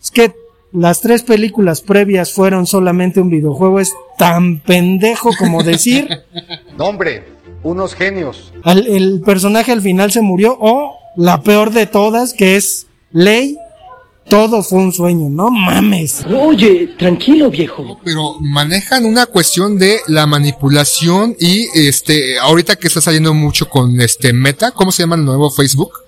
es 0.00 0.12
que 0.12 0.45
las 0.72 1.00
tres 1.00 1.22
películas 1.22 1.80
previas 1.80 2.32
fueron 2.32 2.66
solamente 2.66 3.20
un 3.20 3.30
videojuego 3.30 3.80
es 3.80 3.92
tan 4.18 4.60
pendejo 4.60 5.30
como 5.38 5.62
decir. 5.62 6.08
no, 6.78 6.86
hombre, 6.86 7.24
unos 7.62 7.94
genios. 7.94 8.52
el 8.64 9.20
personaje 9.24 9.72
al 9.72 9.80
final 9.80 10.12
se 10.12 10.20
murió, 10.20 10.56
o 10.58 10.96
la 11.16 11.42
peor 11.42 11.72
de 11.72 11.86
todas, 11.86 12.32
que 12.32 12.56
es 12.56 12.86
Ley, 13.12 13.56
todo 14.28 14.62
fue 14.62 14.80
un 14.80 14.92
sueño, 14.92 15.28
no 15.30 15.50
mames. 15.50 16.24
Oye, 16.26 16.94
tranquilo 16.98 17.48
viejo. 17.48 17.98
Pero 18.04 18.36
manejan 18.40 19.04
una 19.04 19.26
cuestión 19.26 19.78
de 19.78 20.00
la 20.08 20.26
manipulación 20.26 21.36
y 21.38 21.68
este, 21.74 22.38
ahorita 22.38 22.76
que 22.76 22.88
está 22.88 23.00
saliendo 23.00 23.32
mucho 23.34 23.68
con 23.68 24.00
este 24.00 24.32
Meta, 24.32 24.72
¿cómo 24.72 24.90
se 24.90 25.04
llama 25.04 25.16
el 25.16 25.24
nuevo 25.24 25.50
Facebook? 25.50 26.05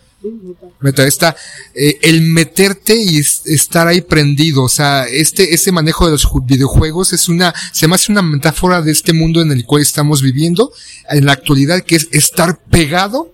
Está, 0.83 1.37
eh, 1.75 1.99
el 2.03 2.23
meterte 2.23 2.97
y 2.97 3.19
estar 3.19 3.87
ahí 3.87 4.01
prendido, 4.01 4.65
o 4.65 4.69
sea, 4.69 5.05
este, 5.05 5.55
ese 5.55 5.71
manejo 5.71 6.07
de 6.07 6.13
los 6.13 6.29
videojuegos 6.45 7.13
es 7.13 7.29
una, 7.29 7.55
se 7.73 7.87
me 7.87 7.95
hace 7.95 8.11
una 8.11 8.23
metáfora 8.23 8.83
de 8.83 8.91
este 8.91 9.13
mundo 9.13 9.41
en 9.41 9.53
el 9.53 9.65
cual 9.65 9.83
estamos 9.83 10.21
viviendo 10.21 10.73
en 11.09 11.25
la 11.25 11.33
actualidad, 11.33 11.83
que 11.83 11.97
es 11.97 12.09
estar 12.11 12.61
pegado 12.65 13.33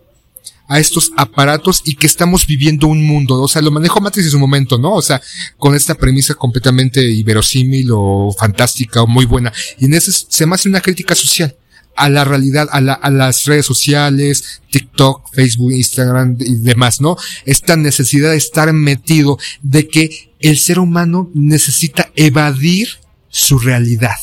a 0.69 0.79
estos 0.79 1.13
aparatos 1.17 1.83
y 1.85 1.95
que 1.95 2.07
estamos 2.07 2.47
viviendo 2.47 2.87
un 2.87 3.07
mundo. 3.07 3.41
O 3.41 3.49
sea, 3.49 3.63
lo 3.63 3.71
manejo 3.71 4.01
Matrix 4.01 4.27
en 4.27 4.33
su 4.33 4.39
momento, 4.39 4.79
¿no? 4.79 4.95
O 4.95 5.03
sea, 5.03 5.21
con 5.59 5.75
esta 5.75 5.95
premisa 5.95 6.35
completamente 6.35 7.07
inverosímil 7.07 7.91
o 7.93 8.35
fantástica 8.39 9.03
o 9.03 9.07
muy 9.07 9.27
buena. 9.27 9.53
Y 9.79 9.87
en 9.87 9.95
ese 9.95 10.13
se 10.13 10.47
me 10.47 10.55
hace 10.55 10.69
una 10.69 10.81
crítica 10.81 11.15
social 11.15 11.55
a 11.97 12.09
la 12.09 12.25
realidad, 12.25 12.69
a, 12.71 12.81
la, 12.81 12.95
a 12.95 13.11
las 13.11 13.45
redes 13.45 13.67
sociales, 13.67 14.63
TikTok, 14.71 15.33
Facebook, 15.33 15.73
Instagram 15.73 16.37
y 16.41 16.57
demás, 16.57 17.01
¿no? 17.01 17.17
Esta 17.45 17.77
necesidad 17.77 18.31
de 18.31 18.37
estar 18.37 18.73
metido, 18.73 19.39
de 19.63 19.89
que 19.89 20.33
el 20.41 20.59
ser 20.59 20.79
humano 20.79 21.31
necesita 21.35 22.11
evadir 22.17 22.89
su 23.29 23.59
realidad. 23.59 24.17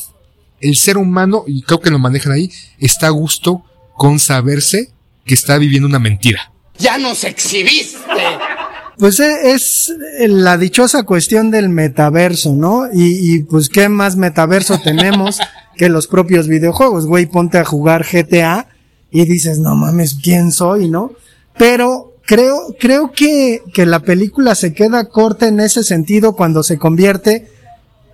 El 0.59 0.75
ser 0.75 0.97
humano, 0.97 1.43
y 1.47 1.63
creo 1.63 1.79
que 1.79 1.89
lo 1.89 1.99
manejan 1.99 2.33
ahí, 2.33 2.51
está 2.79 3.07
a 3.07 3.11
gusto 3.11 3.63
con 3.97 4.19
saberse 4.19 4.91
que 5.25 5.33
está 5.33 5.57
viviendo 5.57 5.87
una 5.87 5.99
mentira. 5.99 6.51
¡Ya 6.77 6.97
nos 6.97 7.23
exhibiste! 7.23 7.97
Pues 8.98 9.19
e, 9.19 9.51
es 9.51 9.93
la 10.27 10.57
dichosa 10.57 11.03
cuestión 11.03 11.51
del 11.51 11.69
metaverso, 11.69 12.53
¿no? 12.53 12.88
Y, 12.91 13.36
y 13.36 13.43
pues 13.43 13.69
qué 13.69 13.89
más 13.89 14.15
metaverso 14.15 14.79
tenemos 14.79 15.39
que 15.77 15.89
los 15.89 16.07
propios 16.07 16.48
videojuegos, 16.48 17.05
güey, 17.05 17.25
ponte 17.25 17.57
a 17.57 17.65
jugar 17.65 18.05
GTA 18.05 18.67
y 19.12 19.25
dices, 19.25 19.60
no 19.60 19.75
mames, 19.75 20.15
¿quién 20.21 20.51
soy, 20.51 20.89
no? 20.89 21.12
Pero 21.57 22.13
creo, 22.25 22.75
creo 22.79 23.12
que, 23.12 23.62
que 23.74 23.86
la 23.86 24.00
película 24.00 24.55
se 24.55 24.74
queda 24.74 25.10
corta 25.10 25.48
en 25.48 25.60
ese 25.60 25.83
sentido 25.83 26.36
cuando 26.36 26.63
se 26.63 26.77
convierte, 26.77 27.50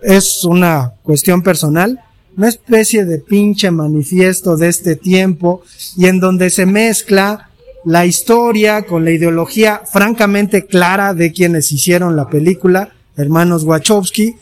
es 0.01 0.43
una 0.43 0.93
cuestión 1.03 1.43
personal, 1.43 1.99
una 2.35 2.49
especie 2.49 3.05
de 3.05 3.19
pinche 3.19 3.71
manifiesto 3.71 4.57
de 4.57 4.69
este 4.69 4.95
tiempo 4.95 5.63
y 5.95 6.05
en 6.07 6.19
donde 6.19 6.49
se 6.49 6.65
mezcla 6.65 7.46
la 7.87 8.05
historia 8.05 8.81
con 8.81 9.05
la 9.05 9.11
ideología 9.11 9.81
francamente 9.89 10.65
clara 10.65 11.13
de 11.13 11.31
quienes 11.31 11.71
hicieron 11.71 12.17
la 12.17 12.27
película, 12.27 12.89
hermanos 13.15 13.63
Wachowski, 13.63 14.35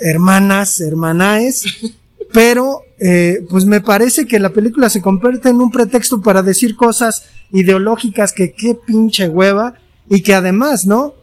hermanas, 0.00 0.80
hermanaes, 0.80 1.62
pero 2.32 2.82
eh, 2.98 3.46
pues 3.48 3.66
me 3.66 3.80
parece 3.80 4.26
que 4.26 4.40
la 4.40 4.50
película 4.50 4.90
se 4.90 5.00
convierte 5.00 5.50
en 5.50 5.60
un 5.60 5.70
pretexto 5.70 6.20
para 6.22 6.42
decir 6.42 6.74
cosas 6.74 7.26
ideológicas 7.52 8.32
que 8.32 8.52
qué 8.52 8.74
pinche 8.74 9.28
hueva 9.28 9.74
y 10.10 10.22
que 10.22 10.34
además, 10.34 10.84
¿no? 10.84 11.14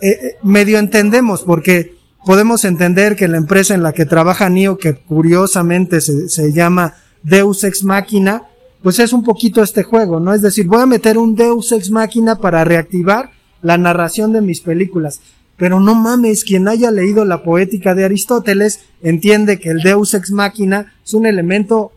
Eh, 0.00 0.10
eh, 0.10 0.36
medio 0.44 0.78
entendemos 0.78 1.42
porque 1.42 1.96
podemos 2.24 2.64
entender 2.64 3.16
que 3.16 3.26
la 3.26 3.38
empresa 3.38 3.74
en 3.74 3.82
la 3.82 3.92
que 3.92 4.06
trabaja 4.06 4.48
Neo, 4.48 4.78
que 4.78 4.94
curiosamente 4.94 6.00
se, 6.00 6.28
se 6.28 6.52
llama 6.52 6.94
Deus 7.24 7.64
Ex 7.64 7.82
Machina, 7.82 8.44
pues 8.82 8.98
es 8.98 9.12
un 9.12 9.22
poquito 9.22 9.62
este 9.62 9.82
juego, 9.82 10.20
¿no? 10.20 10.34
Es 10.34 10.42
decir, 10.42 10.66
voy 10.66 10.82
a 10.82 10.86
meter 10.86 11.18
un 11.18 11.34
Deus 11.34 11.72
Ex 11.72 11.90
Machina 11.90 12.36
para 12.36 12.64
reactivar 12.64 13.30
la 13.62 13.78
narración 13.78 14.32
de 14.32 14.40
mis 14.40 14.60
películas. 14.60 15.20
Pero 15.56 15.78
no 15.78 15.94
mames, 15.94 16.44
quien 16.44 16.66
haya 16.66 16.90
leído 16.90 17.24
la 17.24 17.42
poética 17.42 17.94
de 17.94 18.04
Aristóteles 18.04 18.80
entiende 19.02 19.60
que 19.60 19.70
el 19.70 19.82
Deus 19.82 20.14
Ex 20.14 20.32
Machina 20.32 20.92
es 21.04 21.14
un 21.14 21.26
elemento 21.26 21.92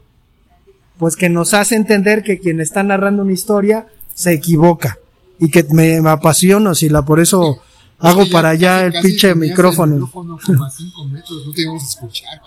pues 0.97 1.15
que 1.15 1.29
nos 1.29 1.53
hace 1.53 1.75
entender 1.75 2.23
que 2.23 2.39
quien 2.39 2.61
está 2.61 2.83
narrando 2.83 3.23
una 3.23 3.33
historia 3.33 3.87
se 4.13 4.33
equivoca 4.33 4.97
y 5.39 5.49
que 5.49 5.65
me, 5.71 6.01
me 6.01 6.09
apasiono, 6.09 6.75
si 6.75 6.87
la 6.87 7.03
por 7.03 7.19
eso 7.19 7.59
hago 7.99 8.29
para 8.29 8.49
allá 8.49 8.85
el 8.85 8.93
pinche 9.01 9.35
micrófono. 9.35 10.09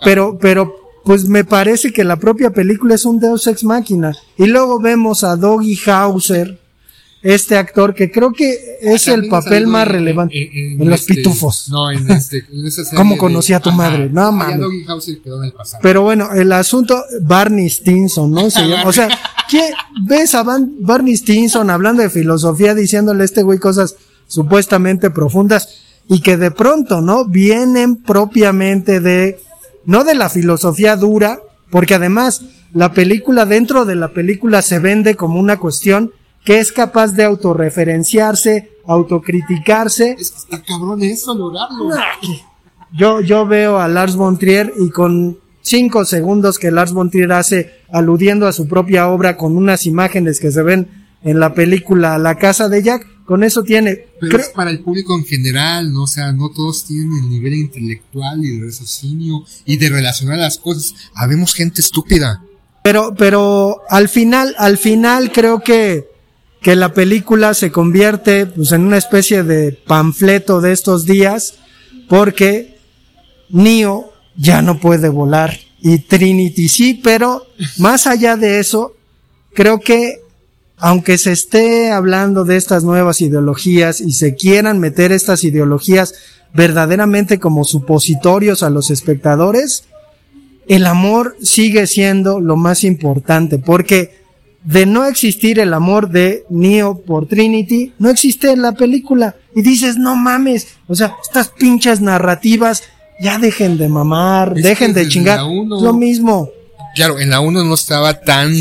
pero, 0.03 0.37
pero, 0.39 0.88
pues 1.09 1.27
me 1.27 1.43
parece 1.43 1.91
que 1.91 2.03
la 2.03 2.17
propia 2.17 2.51
película 2.51 2.93
es 2.93 3.03
un 3.03 3.19
Deus 3.19 3.47
Ex 3.47 3.63
Máquina. 3.63 4.15
Y 4.37 4.45
luego 4.45 4.79
vemos 4.79 5.23
a 5.23 5.35
Doggy 5.35 5.75
Hauser, 5.87 6.59
este 7.23 7.57
actor 7.57 7.95
que 7.95 8.11
creo 8.11 8.31
que 8.31 8.77
es 8.79 9.07
el 9.07 9.27
papel 9.27 9.65
más 9.65 9.87
relevante 9.87 10.37
en, 10.39 10.73
en, 10.73 10.81
en 10.83 10.87
los 10.91 10.99
este, 10.99 11.15
pitufos. 11.15 11.67
No, 11.69 11.89
en 11.89 12.11
este, 12.11 12.45
en 12.53 12.63
esa 12.63 12.83
serie 12.83 12.95
¿Cómo 12.95 13.17
conocí 13.17 13.53
a 13.53 13.59
tu 13.59 13.69
Ajá. 13.69 13.77
madre? 13.79 14.07
No 14.11 14.31
mames. 14.31 14.59
Pero 15.81 16.03
bueno, 16.03 16.31
el 16.31 16.51
asunto, 16.51 17.03
Barney 17.23 17.67
Stinson, 17.71 18.29
¿no? 18.31 18.47
Se 18.51 18.61
llama- 18.67 18.83
o 18.87 18.93
sea, 18.93 19.09
¿quién, 19.49 19.73
ves 20.05 20.35
a 20.35 20.43
Van- 20.43 20.75
Barney 20.79 21.17
Stinson 21.17 21.71
hablando 21.71 22.03
de 22.03 22.11
filosofía, 22.11 22.75
diciéndole 22.75 23.23
a 23.23 23.25
este 23.25 23.41
güey 23.41 23.57
cosas 23.57 23.95
supuestamente 24.27 25.09
profundas 25.09 25.69
y 26.07 26.21
que 26.21 26.37
de 26.37 26.51
pronto, 26.51 27.01
¿no? 27.01 27.25
Vienen 27.25 27.95
propiamente 27.95 28.99
de, 28.99 29.39
no 29.89 30.03
de 30.03 30.13
la 30.13 30.29
filosofía 30.29 30.95
dura, 30.95 31.39
porque 31.71 31.95
además 31.95 32.43
la 32.73 32.93
película, 32.93 33.47
dentro 33.47 33.85
de 33.85 33.95
la 33.95 34.09
película 34.09 34.61
se 34.61 34.77
vende 34.77 35.15
como 35.15 35.39
una 35.39 35.57
cuestión 35.57 36.11
que 36.45 36.59
es 36.59 36.71
capaz 36.71 37.13
de 37.13 37.23
autorreferenciarse, 37.23 38.69
autocriticarse. 38.85 40.15
Está 40.19 40.61
cabrón 40.61 41.01
eso, 41.01 41.33
lograrlo. 41.33 41.89
Yo, 42.93 43.21
yo 43.21 43.47
veo 43.47 43.79
a 43.79 43.87
Lars 43.87 44.15
von 44.15 44.37
Trier 44.37 44.71
y 44.77 44.91
con 44.91 45.39
cinco 45.61 46.05
segundos 46.05 46.59
que 46.59 46.69
Lars 46.69 46.93
von 46.93 47.09
Trier 47.09 47.31
hace 47.31 47.81
aludiendo 47.91 48.45
a 48.45 48.53
su 48.53 48.67
propia 48.67 49.09
obra 49.09 49.37
con 49.37 49.57
unas 49.57 49.87
imágenes 49.87 50.39
que 50.39 50.51
se 50.51 50.61
ven 50.61 51.07
en 51.23 51.39
la 51.39 51.55
película 51.55 52.19
La 52.19 52.35
casa 52.35 52.69
de 52.69 52.83
Jack, 52.83 53.07
con 53.29 53.43
eso 53.43 53.61
tiene. 53.61 54.07
Pero 54.19 54.31
creo- 54.37 54.41
es 54.41 54.49
para 54.49 54.71
el 54.71 54.79
público 54.79 55.15
en 55.15 55.23
general, 55.23 55.93
¿no? 55.93 56.01
O 56.03 56.07
sea, 56.07 56.31
no 56.31 56.49
todos 56.49 56.83
tienen 56.85 57.13
el 57.13 57.29
nivel 57.29 57.53
intelectual 57.53 58.43
y 58.43 58.57
de 58.57 58.65
raciocinio 58.65 59.45
y 59.65 59.77
de 59.77 59.87
relacionar 59.87 60.39
las 60.39 60.57
cosas. 60.57 60.95
Habemos 61.13 61.53
gente 61.53 61.79
estúpida. 61.79 62.41
Pero, 62.83 63.13
pero 63.15 63.81
al 63.87 64.09
final, 64.09 64.55
al 64.57 64.79
final 64.79 65.31
creo 65.31 65.59
que, 65.59 66.07
que 66.59 66.75
la 66.75 66.91
película 66.95 67.53
se 67.53 67.71
convierte 67.71 68.47
pues 68.47 68.71
en 68.71 68.81
una 68.81 68.97
especie 68.97 69.43
de 69.43 69.73
panfleto 69.73 70.59
de 70.59 70.71
estos 70.71 71.05
días 71.05 71.53
porque 72.07 72.79
Neo 73.49 74.11
ya 74.35 74.63
no 74.63 74.79
puede 74.79 75.09
volar 75.09 75.55
y 75.81 75.99
Trinity 75.99 76.67
sí, 76.67 76.99
pero 77.03 77.45
más 77.77 78.07
allá 78.07 78.35
de 78.37 78.59
eso, 78.59 78.95
creo 79.53 79.79
que 79.79 80.21
aunque 80.79 81.17
se 81.17 81.31
esté 81.31 81.91
hablando 81.91 82.45
de 82.45 82.57
estas 82.57 82.83
nuevas 82.83 83.21
ideologías 83.21 84.01
y 84.01 84.11
se 84.11 84.35
quieran 84.35 84.79
meter 84.79 85.11
estas 85.11 85.43
ideologías 85.43 86.13
verdaderamente 86.53 87.39
como 87.39 87.63
supositorios 87.63 88.63
a 88.63 88.69
los 88.69 88.89
espectadores, 88.89 89.83
el 90.67 90.85
amor 90.85 91.35
sigue 91.41 91.85
siendo 91.87 92.39
lo 92.39 92.55
más 92.55 92.83
importante, 92.83 93.57
porque 93.59 94.19
de 94.63 94.85
no 94.85 95.05
existir 95.05 95.59
el 95.59 95.73
amor 95.73 96.09
de 96.09 96.43
Neo 96.49 96.99
por 97.01 97.27
Trinity, 97.27 97.93
no 97.97 98.09
existe 98.09 98.55
la 98.57 98.73
película. 98.73 99.35
Y 99.55 99.61
dices, 99.61 99.97
no 99.97 100.15
mames, 100.15 100.67
o 100.87 100.95
sea, 100.95 101.15
estas 101.23 101.49
pinches 101.49 102.01
narrativas, 102.01 102.83
ya 103.21 103.37
dejen 103.39 103.77
de 103.77 103.87
mamar, 103.89 104.53
Es 104.57 104.63
dejen 104.63 104.93
de 104.93 105.07
chingar. 105.07 105.43
uno- 105.43 105.81
Lo 105.81 105.93
mismo. 105.93 106.49
Claro, 106.95 107.19
en 107.19 107.29
la 107.29 107.39
1 107.39 107.63
no 107.63 107.73
estaba 107.73 108.19
tan 108.21 108.53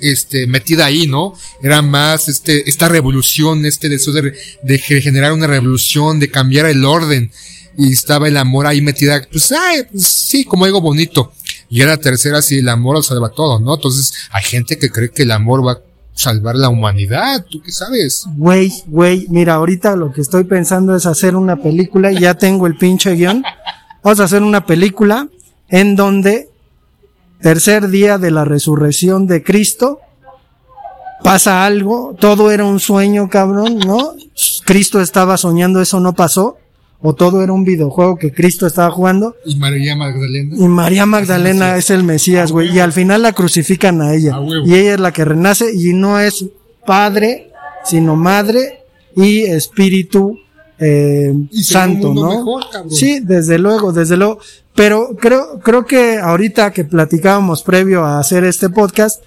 este, 0.00 0.46
metida 0.46 0.86
ahí, 0.86 1.06
¿no? 1.06 1.34
Era 1.62 1.82
más 1.82 2.28
este, 2.28 2.68
esta 2.68 2.88
revolución, 2.88 3.64
este 3.66 3.88
deseo 3.88 4.12
de, 4.12 4.34
de 4.62 4.78
ge- 4.78 5.00
generar 5.00 5.32
una 5.32 5.46
revolución, 5.46 6.20
de 6.20 6.30
cambiar 6.30 6.66
el 6.66 6.84
orden. 6.84 7.30
Y 7.78 7.92
estaba 7.92 8.26
el 8.28 8.38
amor 8.38 8.66
ahí 8.66 8.80
metida, 8.80 9.20
pues, 9.30 9.52
ay, 9.52 9.82
pues, 9.92 10.06
sí, 10.06 10.44
como 10.46 10.64
algo 10.64 10.80
bonito. 10.80 11.32
Y 11.68 11.82
en 11.82 11.88
la 11.88 11.98
tercera, 11.98 12.40
sí, 12.40 12.58
el 12.58 12.68
amor 12.70 12.96
lo 12.96 13.02
salva 13.02 13.28
todo, 13.28 13.60
¿no? 13.60 13.74
Entonces, 13.74 14.14
hay 14.30 14.42
gente 14.44 14.78
que 14.78 14.90
cree 14.90 15.10
que 15.10 15.24
el 15.24 15.30
amor 15.30 15.66
va 15.66 15.72
a 15.72 15.80
salvar 16.14 16.56
la 16.56 16.70
humanidad. 16.70 17.44
¿Tú 17.50 17.60
qué 17.60 17.70
sabes? 17.70 18.24
Güey, 18.36 18.72
güey, 18.86 19.26
mira, 19.28 19.54
ahorita 19.54 19.94
lo 19.94 20.10
que 20.10 20.22
estoy 20.22 20.44
pensando 20.44 20.96
es 20.96 21.04
hacer 21.04 21.36
una 21.36 21.56
película 21.62 22.10
y 22.12 22.20
ya 22.20 22.32
tengo 22.32 22.66
el 22.66 22.78
pinche 22.78 23.14
guion. 23.14 23.42
Vamos 24.02 24.20
a 24.20 24.24
hacer 24.24 24.42
una 24.42 24.64
película 24.64 25.28
en 25.68 25.96
donde 25.96 26.48
tercer 27.40 27.88
día 27.88 28.18
de 28.18 28.30
la 28.30 28.44
resurrección 28.44 29.26
de 29.26 29.42
Cristo 29.42 30.00
pasa 31.22 31.64
algo, 31.64 32.14
todo 32.18 32.50
era 32.50 32.64
un 32.64 32.80
sueño, 32.80 33.28
cabrón, 33.28 33.78
¿no? 33.78 34.12
Cristo 34.64 35.00
estaba 35.00 35.36
soñando, 35.36 35.80
eso 35.80 35.98
no 36.00 36.14
pasó, 36.14 36.56
o 37.00 37.14
todo 37.14 37.42
era 37.42 37.52
un 37.52 37.64
videojuego 37.64 38.16
que 38.16 38.32
Cristo 38.32 38.66
estaba 38.66 38.90
jugando 38.90 39.34
Y 39.44 39.56
María 39.56 39.96
Magdalena. 39.96 40.54
y 40.56 40.68
María 40.68 41.06
Magdalena 41.06 41.76
es 41.76 41.90
el 41.90 42.04
Mesías, 42.04 42.52
güey, 42.52 42.74
y 42.74 42.80
al 42.80 42.92
final 42.92 43.22
la 43.22 43.32
crucifican 43.32 44.00
a 44.02 44.14
ella, 44.14 44.36
A 44.36 44.40
y 44.64 44.74
ella 44.74 44.94
es 44.94 45.00
la 45.00 45.12
que 45.12 45.24
renace 45.24 45.72
y 45.74 45.92
no 45.92 46.18
es 46.20 46.44
padre, 46.86 47.50
sino 47.84 48.16
madre 48.16 48.80
y 49.14 49.42
espíritu 49.42 50.38
eh, 50.78 51.32
Y 51.50 51.62
santo, 51.62 52.12
¿no? 52.12 52.28
mejor, 52.28 52.64
sí, 52.90 53.20
desde 53.20 53.58
luego, 53.58 53.92
desde 53.92 54.16
luego. 54.18 54.38
Pero 54.76 55.16
creo, 55.16 55.58
creo 55.60 55.86
que 55.86 56.18
ahorita 56.18 56.70
que 56.70 56.84
platicábamos 56.84 57.62
previo 57.62 58.04
a 58.04 58.20
hacer 58.20 58.44
este 58.44 58.68
podcast, 58.68 59.22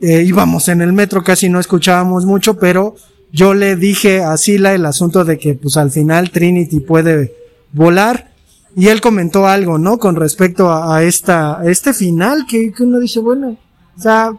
eh, 0.00 0.24
íbamos 0.26 0.68
en 0.68 0.80
el 0.80 0.92
metro, 0.92 1.22
casi 1.22 1.48
no 1.48 1.60
escuchábamos 1.60 2.26
mucho, 2.26 2.58
pero 2.58 2.96
yo 3.32 3.54
le 3.54 3.76
dije 3.76 4.22
a 4.22 4.36
Sila 4.36 4.74
el 4.74 4.84
asunto 4.84 5.24
de 5.24 5.38
que 5.38 5.54
pues 5.54 5.76
al 5.76 5.92
final 5.92 6.30
Trinity 6.30 6.80
puede 6.80 7.32
volar 7.72 8.32
y 8.74 8.88
él 8.88 9.00
comentó 9.00 9.46
algo, 9.46 9.78
¿no? 9.78 9.98
Con 9.98 10.16
respecto 10.16 10.72
a, 10.72 11.02
esta, 11.04 11.60
este 11.64 11.94
final 11.94 12.44
que, 12.48 12.72
que 12.72 12.82
uno 12.82 12.98
dice, 12.98 13.20
bueno, 13.20 13.56
o 13.96 14.00
sea, 14.00 14.32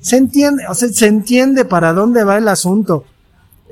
se 0.00 0.16
entiende, 0.16 0.64
o 0.68 0.74
sea, 0.74 0.88
se 0.88 1.06
entiende 1.06 1.64
para 1.64 1.92
dónde 1.92 2.24
va 2.24 2.38
el 2.38 2.48
asunto. 2.48 3.04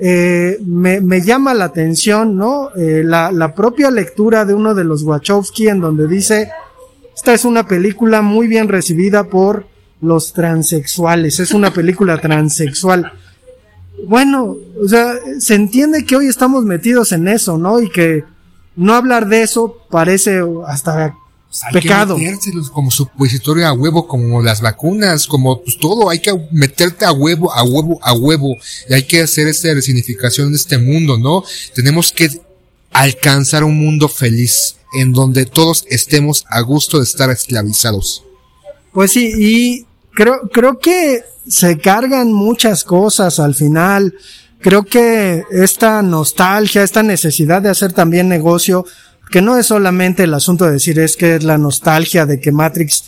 Eh, 0.05 0.59
me, 0.67 1.21
llama 1.21 1.55
la 1.55 1.67
atención, 1.67 2.37
¿no? 2.37 2.75
Eh, 2.75 3.03
la, 3.05 3.31
la 3.31 3.55
propia 3.55 3.89
lectura 3.89 4.45
de 4.45 4.53
uno 4.53 4.75
de 4.75 4.83
los 4.83 5.05
Wachowski 5.05 5.69
en 5.69 5.81
donde 5.81 6.09
dice, 6.09 6.51
esta 7.15 7.33
es 7.33 7.45
una 7.45 7.69
película 7.69 8.21
muy 8.21 8.49
bien 8.49 8.69
recibida 8.69 9.23
por 9.23 9.67
los 10.01 10.33
transexuales, 10.33 11.39
es 11.39 11.53
una 11.53 11.73
película 11.73 12.21
transexual. 12.21 13.13
Bueno, 14.09 14.57
o 14.83 14.89
sea, 14.89 15.15
se 15.39 15.55
entiende 15.55 16.05
que 16.05 16.17
hoy 16.17 16.27
estamos 16.27 16.65
metidos 16.65 17.13
en 17.13 17.29
eso, 17.29 17.57
¿no? 17.57 17.81
Y 17.81 17.89
que 17.89 18.25
no 18.75 18.95
hablar 18.95 19.29
de 19.29 19.43
eso 19.43 19.87
parece 19.89 20.43
hasta 20.67 21.15
Hay 21.63 21.83
pecado. 21.83 22.17
que 22.17 22.23
metérselos 22.23 22.71
como 22.71 22.91
supositorio 22.91 23.67
a 23.67 23.73
huevo, 23.73 24.07
como 24.07 24.41
las 24.41 24.63
vacunas, 24.63 25.27
como 25.27 25.63
pues 25.63 25.77
todo, 25.79 26.09
hay 26.09 26.21
que 26.21 26.33
meterte 26.51 27.05
a 27.05 27.13
huevo, 27.13 27.53
a 27.53 27.63
huevo, 27.63 27.99
a 28.03 28.15
huevo, 28.15 28.57
y 28.89 28.95
hay 28.95 29.03
que 29.03 29.21
hacer 29.21 29.49
esta 29.49 29.73
resignificación 29.75 30.51
de 30.51 30.57
este 30.57 30.79
mundo, 30.79 31.19
¿no? 31.19 31.45
Tenemos 31.75 32.11
que 32.11 32.31
alcanzar 32.91 33.65
un 33.65 33.79
mundo 33.79 34.09
feliz, 34.09 34.77
en 34.95 35.13
donde 35.13 35.45
todos 35.45 35.85
estemos 35.89 36.45
a 36.49 36.61
gusto 36.61 36.99
de 36.99 37.05
estar 37.05 37.29
esclavizados. 37.31 38.25
Pues 38.93 39.13
sí, 39.13 39.33
y 39.37 39.87
creo, 40.15 40.49
creo 40.53 40.79
que 40.79 41.23
se 41.47 41.79
cargan 41.79 42.33
muchas 42.33 42.85
cosas 42.85 43.41
al 43.41 43.55
final. 43.55 44.15
Creo 44.61 44.85
que 44.85 45.45
esta 45.51 46.03
nostalgia, 46.03 46.83
esta 46.83 47.03
necesidad 47.03 47.63
de 47.63 47.71
hacer 47.71 47.93
también 47.93 48.29
negocio, 48.29 48.87
que 49.33 49.43
no 49.43 49.59
es 49.59 49.67
solamente 49.67 50.23
el 50.23 50.35
asunto 50.35 50.67
de 50.67 50.73
decir 50.73 51.01
es 51.01 51.17
que 51.17 51.35
es 51.35 51.43
la 51.43 51.59
nostalgia 51.59 52.27
de 52.27 52.39
que 52.39 52.53
Matrix 52.53 53.05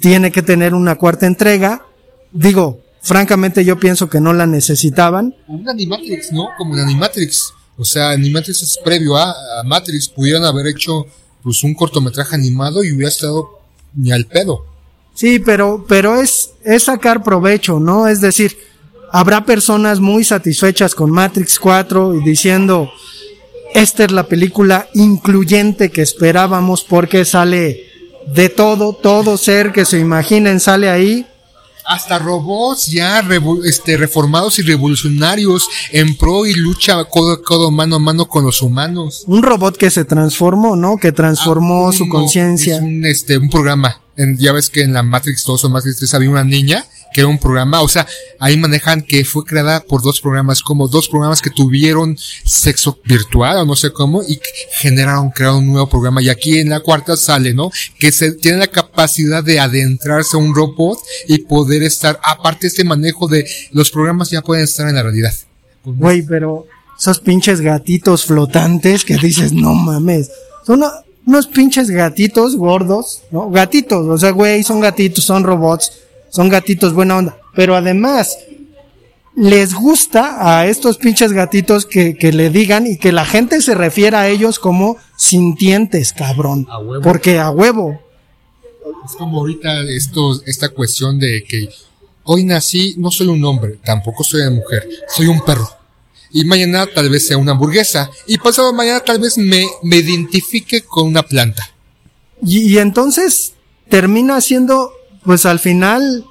tiene 0.00 0.32
que 0.32 0.42
tener 0.42 0.74
una 0.74 0.96
cuarta 0.96 1.26
entrega. 1.26 1.86
Digo, 2.32 2.80
francamente 3.02 3.64
yo 3.64 3.78
pienso 3.78 4.10
que 4.10 4.20
no 4.20 4.32
la 4.32 4.46
necesitaban. 4.46 5.36
Un 5.46 5.68
Animatrix, 5.68 6.32
¿no? 6.32 6.48
Como 6.58 6.74
en 6.74 6.80
Animatrix. 6.80 7.52
O 7.76 7.84
sea, 7.84 8.10
Animatrix 8.10 8.62
es 8.62 8.78
previo 8.84 9.16
a, 9.16 9.30
a 9.30 9.62
Matrix. 9.62 10.08
Pudieron 10.08 10.44
haber 10.44 10.66
hecho 10.66 11.06
pues 11.42 11.62
un 11.62 11.74
cortometraje 11.74 12.34
animado 12.34 12.82
y 12.82 12.92
hubiera 12.92 13.10
estado 13.10 13.60
ni 13.94 14.10
al 14.10 14.26
pedo. 14.26 14.66
Sí, 15.14 15.38
pero, 15.38 15.84
pero 15.88 16.20
es, 16.20 16.50
es 16.64 16.84
sacar 16.84 17.22
provecho, 17.22 17.80
¿no? 17.80 18.08
Es 18.08 18.20
decir, 18.20 18.56
habrá 19.10 19.44
personas 19.44 20.00
muy 20.00 20.24
satisfechas 20.24 20.94
con 20.94 21.10
Matrix 21.10 21.58
4 21.58 22.14
y 22.14 22.24
diciendo, 22.24 22.90
esta 23.74 24.04
es 24.04 24.12
la 24.12 24.24
película 24.26 24.88
incluyente 24.94 25.90
que 25.90 26.02
esperábamos 26.02 26.84
porque 26.84 27.24
sale 27.24 27.84
de 28.34 28.48
todo, 28.48 28.92
todo 28.92 29.36
ser 29.38 29.72
que 29.72 29.84
se 29.84 29.98
imaginen 29.98 30.60
sale 30.60 30.88
ahí. 30.90 31.26
Hasta 31.86 32.18
robots 32.18 32.88
ya 32.88 33.24
este, 33.64 33.96
reformados 33.96 34.58
y 34.58 34.62
revolucionarios 34.62 35.66
en 35.90 36.16
pro 36.18 36.44
y 36.44 36.52
lucha 36.52 37.02
codo 37.04 37.32
a 37.32 37.42
codo, 37.42 37.70
mano 37.70 37.96
a 37.96 37.98
mano 37.98 38.26
con 38.28 38.44
los 38.44 38.60
humanos. 38.60 39.24
Un 39.26 39.42
robot 39.42 39.78
que 39.78 39.90
se 39.90 40.04
transformó, 40.04 40.76
¿no? 40.76 40.98
Que 40.98 41.12
transformó 41.12 41.90
su 41.92 42.04
Uno 42.04 42.12
conciencia. 42.12 42.76
Es 42.76 42.82
un, 42.82 43.06
este, 43.06 43.38
un 43.38 43.48
programa. 43.48 44.02
En- 44.18 44.36
ya 44.36 44.52
ves 44.52 44.68
que 44.68 44.82
en 44.82 44.92
la 44.92 45.02
Matrix 45.02 45.44
2 45.46 45.64
o 45.64 45.68
Matrix 45.70 45.96
3 45.96 46.12
había 46.14 46.28
una 46.30 46.44
niña 46.44 46.84
que 47.12 47.24
un 47.24 47.38
programa. 47.38 47.80
O 47.82 47.88
sea, 47.88 48.06
ahí 48.38 48.56
manejan 48.56 49.02
que 49.02 49.24
fue 49.24 49.44
creada 49.44 49.80
por 49.80 50.02
dos 50.02 50.20
programas, 50.20 50.62
como 50.62 50.88
dos 50.88 51.08
programas 51.08 51.40
que 51.42 51.50
tuvieron 51.50 52.16
sexo 52.44 52.98
virtual 53.04 53.58
o 53.58 53.64
no 53.64 53.76
sé 53.76 53.92
cómo 53.92 54.22
y 54.22 54.38
generaron, 54.78 55.30
crearon 55.30 55.58
un 55.64 55.72
nuevo 55.72 55.88
programa. 55.88 56.22
Y 56.22 56.28
aquí 56.28 56.58
en 56.58 56.70
la 56.70 56.80
cuarta 56.80 57.16
sale, 57.16 57.54
¿no? 57.54 57.70
Que 57.98 58.12
se 58.12 58.32
tiene 58.32 58.58
la 58.58 58.66
capacidad 58.68 59.42
de 59.42 59.60
adentrarse 59.60 60.36
a 60.36 60.40
un 60.40 60.54
robot 60.54 60.98
y 61.26 61.38
poder 61.38 61.82
estar, 61.82 62.18
aparte 62.22 62.66
este 62.66 62.84
manejo 62.84 63.28
de 63.28 63.48
los 63.72 63.90
programas 63.90 64.30
ya 64.30 64.42
pueden 64.42 64.64
estar 64.64 64.88
en 64.88 64.94
la 64.94 65.02
realidad. 65.02 65.32
Güey, 65.84 66.22
pero 66.22 66.66
esos 66.98 67.20
pinches 67.20 67.60
gatitos 67.60 68.24
flotantes 68.24 69.04
que 69.04 69.16
dices, 69.16 69.52
no 69.52 69.72
mames. 69.74 70.30
Son 70.66 70.80
uno- 70.82 70.92
unos 71.26 71.46
pinches 71.46 71.90
gatitos 71.90 72.56
gordos, 72.56 73.20
¿no? 73.30 73.50
Gatitos, 73.50 74.06
o 74.06 74.16
sea, 74.18 74.30
güey, 74.30 74.62
son 74.64 74.80
gatitos, 74.80 75.24
son 75.24 75.44
robots, 75.44 75.92
son 76.30 76.48
gatitos 76.48 76.92
buena 76.92 77.16
onda. 77.16 77.38
Pero 77.54 77.76
además, 77.76 78.38
les 79.36 79.74
gusta 79.74 80.58
a 80.58 80.66
estos 80.66 80.98
pinches 80.98 81.32
gatitos 81.32 81.86
que, 81.86 82.16
que 82.16 82.32
le 82.32 82.50
digan 82.50 82.86
y 82.86 82.98
que 82.98 83.12
la 83.12 83.24
gente 83.24 83.60
se 83.62 83.74
refiera 83.74 84.22
a 84.22 84.28
ellos 84.28 84.58
como 84.58 84.96
sintientes, 85.16 86.12
cabrón. 86.12 86.66
huevo. 86.82 87.02
Porque 87.02 87.38
a 87.38 87.50
huevo. 87.50 88.00
Es 89.04 89.14
como 89.16 89.38
ahorita 89.38 89.82
esto, 89.82 90.40
esta 90.46 90.70
cuestión 90.70 91.18
de 91.18 91.44
que 91.44 91.68
hoy 92.24 92.44
nací, 92.44 92.94
no 92.98 93.10
soy 93.10 93.28
un 93.28 93.44
hombre, 93.44 93.78
tampoco 93.84 94.24
soy 94.24 94.42
una 94.42 94.50
mujer, 94.50 94.88
soy 95.14 95.26
un 95.26 95.40
perro. 95.44 95.68
Y 96.30 96.44
mañana 96.44 96.86
tal 96.86 97.08
vez 97.08 97.26
sea 97.26 97.38
una 97.38 97.52
hamburguesa. 97.52 98.10
Y 98.26 98.38
pasado 98.38 98.72
mañana 98.72 99.00
tal 99.00 99.18
vez 99.18 99.38
me, 99.38 99.66
me 99.82 99.96
identifique 99.96 100.82
con 100.82 101.06
una 101.06 101.22
planta. 101.22 101.70
Y, 102.42 102.74
y 102.74 102.78
entonces 102.78 103.54
termina 103.88 104.40
siendo, 104.40 104.92
pues 105.28 105.44
al 105.44 105.58
final, 105.58 106.24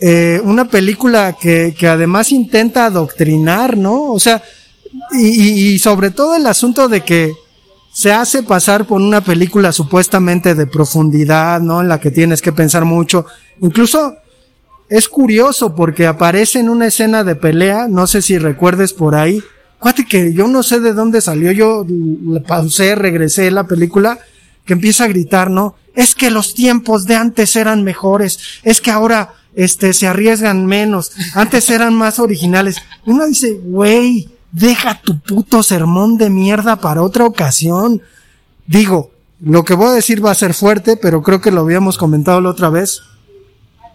eh, 0.00 0.40
una 0.42 0.64
película 0.64 1.36
que, 1.40 1.72
que 1.78 1.86
además 1.86 2.32
intenta 2.32 2.86
adoctrinar, 2.86 3.76
¿no? 3.76 4.10
O 4.10 4.18
sea, 4.18 4.42
y, 5.12 5.78
sobre 5.78 6.10
todo 6.10 6.34
el 6.34 6.44
asunto 6.48 6.88
de 6.88 7.02
que 7.02 7.32
se 7.92 8.10
hace 8.10 8.42
pasar 8.42 8.86
por 8.86 9.00
una 9.00 9.20
película 9.20 9.70
supuestamente 9.70 10.56
de 10.56 10.66
profundidad, 10.66 11.60
¿no? 11.60 11.80
En 11.80 11.86
la 11.86 12.00
que 12.00 12.10
tienes 12.10 12.42
que 12.42 12.50
pensar 12.50 12.84
mucho. 12.84 13.24
Incluso 13.60 14.16
es 14.88 15.08
curioso 15.08 15.76
porque 15.76 16.08
aparece 16.08 16.58
en 16.58 16.70
una 16.70 16.88
escena 16.88 17.22
de 17.22 17.36
pelea, 17.36 17.86
no 17.86 18.08
sé 18.08 18.20
si 18.20 18.36
recuerdes 18.36 18.94
por 18.94 19.14
ahí. 19.14 19.40
Cuate 19.78 20.04
que 20.04 20.32
yo 20.32 20.48
no 20.48 20.64
sé 20.64 20.80
de 20.80 20.92
dónde 20.92 21.20
salió, 21.20 21.52
yo 21.52 21.86
le 21.86 22.40
pausé, 22.40 22.96
regresé 22.96 23.48
la 23.52 23.68
película, 23.68 24.18
que 24.64 24.72
empieza 24.72 25.04
a 25.04 25.08
gritar, 25.08 25.52
¿no? 25.52 25.76
Es 25.98 26.14
que 26.14 26.30
los 26.30 26.54
tiempos 26.54 27.06
de 27.06 27.16
antes 27.16 27.56
eran 27.56 27.82
mejores, 27.82 28.38
es 28.62 28.80
que 28.80 28.92
ahora, 28.92 29.34
este, 29.56 29.92
se 29.92 30.06
arriesgan 30.06 30.64
menos, 30.64 31.10
antes 31.34 31.68
eran 31.70 31.92
más 31.92 32.20
originales. 32.20 32.76
Uno 33.04 33.26
dice, 33.26 33.54
güey, 33.64 34.28
deja 34.52 35.00
tu 35.02 35.18
puto 35.18 35.64
sermón 35.64 36.16
de 36.16 36.30
mierda 36.30 36.76
para 36.76 37.02
otra 37.02 37.24
ocasión. 37.24 38.00
Digo, 38.64 39.10
lo 39.40 39.64
que 39.64 39.74
voy 39.74 39.88
a 39.88 39.94
decir 39.94 40.24
va 40.24 40.30
a 40.30 40.36
ser 40.36 40.54
fuerte, 40.54 40.96
pero 40.96 41.20
creo 41.24 41.40
que 41.40 41.50
lo 41.50 41.62
habíamos 41.62 41.98
comentado 41.98 42.40
la 42.40 42.50
otra 42.50 42.70
vez. 42.70 43.02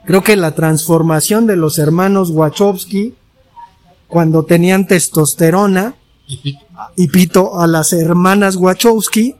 Creo 0.06 0.26
que 0.26 0.36
la 0.36 0.56
transformación 0.56 1.48
de 1.48 1.56
los 1.56 1.80
hermanos 1.80 2.32
Wachowski, 2.32 3.14
cuando 4.10 4.44
tenían 4.44 4.88
testosterona, 4.88 5.96
y 6.98 7.08
pito 7.08 7.62
a 7.62 7.66
las 7.66 7.94
hermanas 7.94 8.58
Wachowski, 8.58 9.38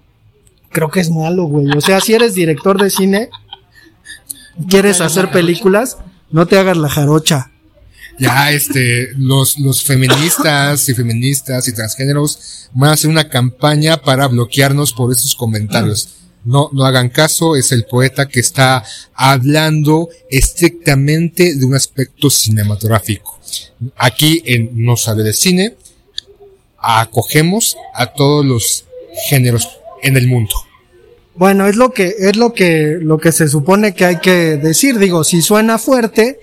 creo 0.74 0.90
que 0.90 1.00
es 1.00 1.10
malo, 1.10 1.46
güey. 1.46 1.68
O 1.78 1.82
sea, 1.82 2.02
si 2.02 2.14
eres 2.14 2.34
director 2.34 2.82
de 2.82 2.90
cine, 2.90 3.30
y 4.60 4.68
quieres 4.68 5.00
hacer 5.00 5.32
películas, 5.32 5.98
no 6.32 6.46
te 6.46 6.58
hagas 6.58 6.78
la 6.78 6.90
jarocha. 6.90 7.52
Ya, 8.20 8.52
este, 8.52 9.10
los, 9.18 9.58
los 9.58 9.84
feministas 9.84 10.88
y 10.88 10.94
feministas 10.94 11.68
y 11.68 11.74
transgéneros 11.74 12.70
van 12.74 12.92
a 12.92 12.94
hacer 12.94 13.10
una 13.10 13.30
campaña 13.30 13.98
para 14.02 14.28
bloquearnos 14.28 14.94
por 14.94 15.12
estos 15.12 15.36
comentarios. 15.36 16.10
No, 16.46 16.70
no 16.74 16.86
hagan 16.86 17.10
caso, 17.10 17.56
es 17.56 17.72
el 17.72 17.86
poeta 17.86 18.28
que 18.28 18.40
está 18.40 18.84
hablando 19.16 20.10
estrictamente 20.30 21.56
de 21.56 21.66
un 21.66 21.74
aspecto 21.74 22.30
cinematográfico. 22.30 23.40
Aquí 23.98 24.44
en 24.46 24.72
No 24.74 24.98
sabe 24.98 25.24
de 25.24 25.34
cine, 25.34 25.76
acogemos 26.78 27.78
a 27.96 28.08
todos 28.08 28.46
los 28.46 28.86
géneros 29.30 29.68
en 30.04 30.18
el 30.18 30.28
mundo. 30.28 30.54
Bueno, 31.36 31.66
es 31.68 31.76
lo 31.76 31.92
que, 31.92 32.14
es 32.20 32.36
lo 32.36 32.54
que, 32.54 32.98
lo 33.02 33.18
que 33.18 33.32
se 33.32 33.48
supone 33.48 33.96
que 33.96 34.06
hay 34.06 34.18
que 34.18 34.58
decir. 34.58 35.00
Digo, 35.00 35.24
si 35.24 35.42
suena 35.42 35.80
fuerte, 35.80 36.40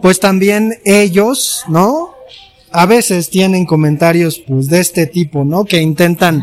pues 0.00 0.20
también 0.20 0.78
ellos, 0.84 1.64
¿no? 1.68 2.14
A 2.70 2.86
veces 2.86 3.30
tienen 3.30 3.66
comentarios, 3.66 4.42
pues, 4.46 4.68
de 4.68 4.80
este 4.80 5.06
tipo, 5.06 5.44
¿no? 5.44 5.64
Que 5.64 5.80
intentan, 5.80 6.42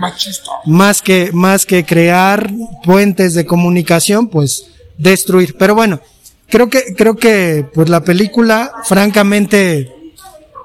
más 0.65 1.01
que, 1.01 1.29
más 1.31 1.65
que 1.65 1.85
crear 1.85 2.51
puentes 2.83 3.33
de 3.33 3.45
comunicación, 3.45 4.27
pues, 4.27 4.65
destruir. 4.97 5.55
Pero 5.57 5.75
bueno, 5.75 6.01
creo 6.49 6.69
que, 6.69 6.95
creo 6.97 7.15
que, 7.15 7.65
pues, 7.73 7.89
la 7.89 8.03
película, 8.03 8.71
francamente, 8.83 9.91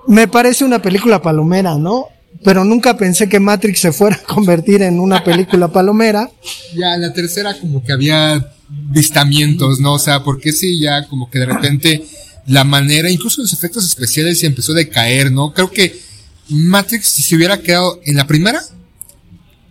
me 0.08 0.26
parece 0.26 0.64
una 0.64 0.82
película 0.82 1.22
palomera, 1.22 1.76
¿no? 1.76 2.08
Pero 2.42 2.64
nunca 2.64 2.96
pensé 2.96 3.28
que 3.28 3.38
Matrix 3.38 3.80
se 3.80 3.92
fuera 3.92 4.16
a 4.16 4.22
convertir 4.22 4.82
en 4.82 4.98
una 4.98 5.22
película 5.22 5.68
palomera. 5.68 6.30
Ya, 6.74 6.94
en 6.94 7.02
la 7.02 7.12
tercera 7.12 7.58
como 7.58 7.84
que 7.84 7.92
había 7.92 8.52
vistamientos, 8.68 9.80
¿no? 9.80 9.94
O 9.94 9.98
sea, 9.98 10.22
porque 10.22 10.52
sí, 10.52 10.80
ya 10.80 11.06
como 11.06 11.30
que 11.30 11.38
de 11.38 11.46
repente 11.46 12.04
la 12.46 12.64
manera, 12.64 13.10
incluso 13.10 13.42
los 13.42 13.52
efectos 13.52 13.84
especiales 13.84 14.38
se 14.38 14.46
empezó 14.46 14.72
a 14.72 14.76
decaer, 14.76 15.30
¿no? 15.30 15.52
Creo 15.52 15.70
que 15.70 16.00
Matrix, 16.48 17.08
si 17.08 17.22
se 17.22 17.36
hubiera 17.36 17.58
quedado 17.58 18.00
en 18.04 18.16
la 18.16 18.26
primera, 18.26 18.60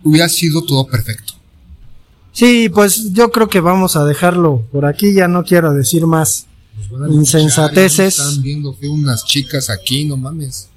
hubiera 0.02 0.28
sido 0.28 0.62
todo 0.62 0.86
perfecto. 0.86 1.34
Sí, 2.32 2.68
pues 2.68 3.12
yo 3.12 3.30
creo 3.32 3.48
que 3.48 3.60
vamos 3.60 3.96
a 3.96 4.04
dejarlo 4.04 4.66
por 4.70 4.86
aquí, 4.86 5.12
ya 5.12 5.28
no 5.28 5.44
quiero 5.44 5.74
decir 5.74 6.06
más 6.06 6.46
insensateces. 7.10 8.18
Están 8.18 8.42
viendo 8.42 8.78
que 8.78 8.88
unas 8.88 9.24
chicas 9.24 9.68
aquí, 9.68 10.04
no 10.04 10.16
mames. 10.16 10.68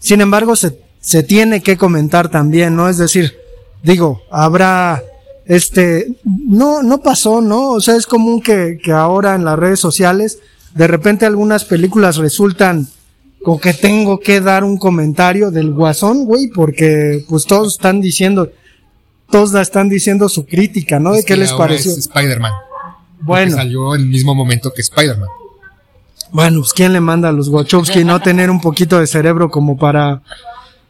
Sin 0.00 0.20
embargo, 0.20 0.56
se, 0.56 0.78
se 1.00 1.22
tiene 1.22 1.62
que 1.62 1.76
comentar 1.76 2.28
también, 2.28 2.76
¿no? 2.76 2.88
Es 2.88 2.98
decir, 2.98 3.36
digo, 3.82 4.22
habrá 4.30 5.02
este, 5.46 6.14
no, 6.24 6.82
no 6.82 6.98
pasó, 6.98 7.40
¿no? 7.40 7.70
O 7.70 7.80
sea, 7.80 7.96
es 7.96 8.06
común 8.06 8.42
que, 8.42 8.78
que 8.82 8.92
ahora 8.92 9.34
en 9.34 9.44
las 9.44 9.58
redes 9.58 9.80
sociales 9.80 10.38
de 10.74 10.86
repente 10.86 11.26
algunas 11.26 11.64
películas 11.64 12.16
resultan 12.16 12.86
con 13.42 13.58
que 13.58 13.72
tengo 13.72 14.20
que 14.20 14.40
dar 14.40 14.64
un 14.64 14.78
comentario 14.78 15.50
del 15.50 15.72
guasón, 15.72 16.24
güey, 16.24 16.48
porque 16.48 17.24
pues 17.28 17.46
todos 17.46 17.74
están 17.74 18.00
diciendo, 18.00 18.50
todos 19.30 19.54
están 19.54 19.88
diciendo 19.88 20.28
su 20.28 20.44
crítica, 20.44 20.98
¿no? 20.98 21.12
¿De 21.12 21.20
qué 21.20 21.34
que 21.34 21.36
les 21.36 21.52
pareció? 21.52 21.92
Spider-Man. 21.92 22.52
Bueno. 23.20 23.56
Salió 23.56 23.94
en 23.94 24.02
el 24.02 24.06
mismo 24.08 24.34
momento 24.34 24.72
que 24.72 24.82
Spider-Man. 24.82 25.28
Bueno, 26.30 26.60
pues 26.60 26.72
quién 26.74 26.92
le 26.92 27.00
manda 27.00 27.30
a 27.30 27.32
los 27.32 27.48
Wachowski 27.48 28.04
no 28.04 28.20
tener 28.20 28.50
un 28.50 28.60
poquito 28.60 28.98
de 28.98 29.06
cerebro 29.06 29.50
como 29.50 29.78
para, 29.78 30.22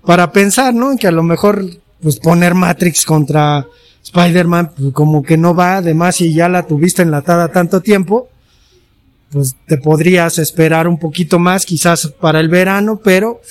para 0.08 0.32
pensar, 0.32 0.72
¿no? 0.72 0.96
Que 0.96 1.06
a 1.06 1.10
lo 1.10 1.22
mejor, 1.22 1.62
pues 2.00 2.18
poner 2.18 2.54
Matrix 2.54 3.04
contra 3.04 3.66
Spider-Man, 4.02 4.72
pues, 4.74 4.94
como 4.94 5.22
que 5.22 5.36
no 5.36 5.54
va, 5.54 5.76
además 5.76 6.16
si 6.16 6.32
ya 6.32 6.48
la 6.48 6.66
tuviste 6.66 7.02
enlatada 7.02 7.52
tanto 7.52 7.82
tiempo, 7.82 8.30
pues 9.30 9.54
te 9.66 9.76
podrías 9.76 10.38
esperar 10.38 10.88
un 10.88 10.98
poquito 10.98 11.38
más, 11.38 11.66
quizás 11.66 12.06
para 12.06 12.40
el 12.40 12.48
verano, 12.48 12.98
pero, 13.04 13.42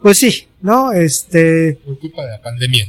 pues 0.00 0.18
sí, 0.18 0.46
¿no? 0.62 0.92
Este, 0.92 1.80
Por 1.84 1.98
culpa 1.98 2.22
de 2.24 2.30
la 2.30 2.40
pandemia. 2.40 2.86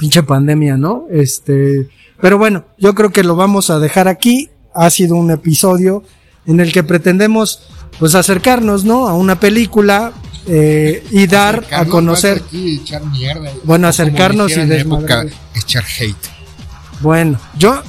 pinche 0.00 0.24
pandemia, 0.24 0.76
¿no? 0.76 1.06
Este, 1.12 1.88
pero 2.20 2.36
bueno, 2.36 2.64
yo 2.78 2.96
creo 2.96 3.10
que 3.12 3.22
lo 3.22 3.36
vamos 3.36 3.70
a 3.70 3.78
dejar 3.78 4.08
aquí. 4.08 4.50
Ha 4.74 4.90
sido 4.90 5.14
un 5.14 5.30
episodio 5.30 6.02
en 6.46 6.58
el 6.58 6.72
que 6.72 6.82
pretendemos, 6.82 7.62
pues, 8.00 8.16
acercarnos, 8.16 8.82
¿no? 8.82 9.06
A 9.06 9.14
una 9.14 9.38
película 9.38 10.12
eh, 10.48 11.06
y 11.10 11.26
dar 11.26 11.66
a 11.70 11.84
conocer. 11.84 12.40
más 12.40 12.46
aquí 12.48 12.58
y 12.58 12.76
echar 12.76 13.04
mierda. 13.04 13.52
Bueno, 13.64 13.88
acercarnos 13.88 14.50
y 14.52 14.54
época, 14.54 14.74
desmadrar. 14.74 15.26
echar 15.54 15.84
hate. 15.84 16.16
Bueno, 17.00 17.38
yo 17.56 17.82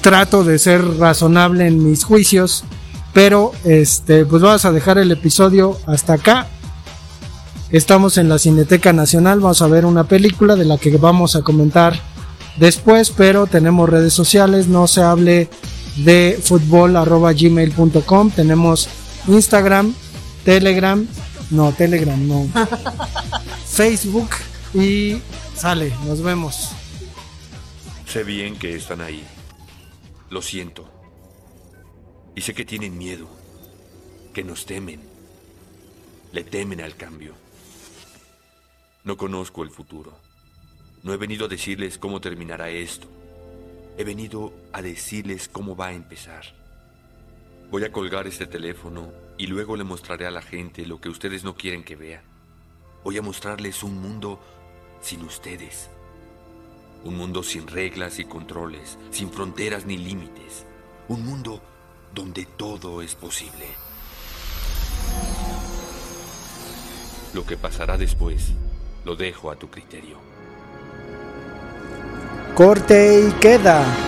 trato 0.00 0.44
de 0.44 0.58
ser 0.58 0.84
razonable 0.98 1.66
en 1.66 1.82
mis 1.82 2.04
juicios, 2.04 2.64
pero 3.12 3.52
este, 3.64 4.24
pues 4.24 4.42
vamos 4.42 4.64
a 4.64 4.72
dejar 4.72 4.98
el 4.98 5.10
episodio 5.10 5.78
hasta 5.86 6.14
acá. 6.14 6.46
Estamos 7.70 8.16
en 8.16 8.28
la 8.28 8.38
Cineteca 8.38 8.92
Nacional, 8.92 9.40
vamos 9.40 9.60
a 9.60 9.66
ver 9.66 9.84
una 9.84 10.04
película 10.04 10.56
de 10.56 10.64
la 10.64 10.78
que 10.78 10.96
vamos 10.96 11.36
a 11.36 11.42
comentar 11.42 12.00
después, 12.56 13.10
pero 13.10 13.46
tenemos 13.46 13.88
redes 13.88 14.12
sociales, 14.12 14.68
no 14.68 14.86
se 14.86 15.02
hable 15.02 15.50
de 15.96 16.38
fútbol 16.42 16.96
arroba 16.96 17.32
gmail.com, 17.32 18.30
tenemos 18.30 18.88
Instagram, 19.26 19.94
Telegram, 20.44 21.06
no, 21.50 21.72
Telegram, 21.72 22.28
no, 22.28 22.48
Facebook 23.66 24.30
y 24.74 25.20
sale, 25.54 25.92
nos 26.06 26.22
vemos. 26.22 26.72
Sé 28.06 28.24
bien 28.24 28.58
que 28.58 28.74
están 28.74 29.00
ahí. 29.00 29.22
Lo 30.30 30.42
siento. 30.42 30.88
Y 32.34 32.40
sé 32.40 32.54
que 32.54 32.64
tienen 32.64 32.96
miedo. 32.96 33.28
Que 34.32 34.44
nos 34.44 34.66
temen. 34.66 35.00
Le 36.32 36.44
temen 36.44 36.80
al 36.80 36.96
cambio. 36.96 37.34
No 39.04 39.16
conozco 39.16 39.62
el 39.62 39.70
futuro. 39.70 40.18
No 41.02 41.12
he 41.12 41.16
venido 41.16 41.46
a 41.46 41.48
decirles 41.48 41.98
cómo 41.98 42.20
terminará 42.20 42.70
esto. 42.70 43.08
He 43.96 44.04
venido 44.04 44.52
a 44.72 44.82
decirles 44.82 45.48
cómo 45.48 45.76
va 45.76 45.88
a 45.88 45.94
empezar. 45.94 46.44
Voy 47.70 47.84
a 47.84 47.92
colgar 47.92 48.26
este 48.26 48.46
teléfono 48.46 49.12
y 49.36 49.46
luego 49.46 49.76
le 49.76 49.84
mostraré 49.84 50.26
a 50.26 50.30
la 50.30 50.40
gente 50.40 50.86
lo 50.86 51.02
que 51.02 51.10
ustedes 51.10 51.44
no 51.44 51.54
quieren 51.54 51.84
que 51.84 51.96
vean. 51.96 52.22
Voy 53.04 53.18
a 53.18 53.22
mostrarles 53.22 53.82
un 53.82 54.00
mundo 54.00 54.40
sin 55.02 55.22
ustedes. 55.22 55.90
Un 57.04 57.18
mundo 57.18 57.42
sin 57.42 57.66
reglas 57.66 58.18
y 58.20 58.24
controles, 58.24 58.96
sin 59.10 59.30
fronteras 59.30 59.84
ni 59.84 59.98
límites. 59.98 60.64
Un 61.08 61.26
mundo 61.26 61.60
donde 62.14 62.46
todo 62.46 63.02
es 63.02 63.14
posible. 63.14 63.66
Lo 67.34 67.44
que 67.44 67.58
pasará 67.58 67.98
después 67.98 68.52
lo 69.04 69.14
dejo 69.14 69.50
a 69.50 69.56
tu 69.56 69.68
criterio. 69.68 70.16
Corte 72.54 73.28
y 73.28 73.32
queda. 73.32 74.07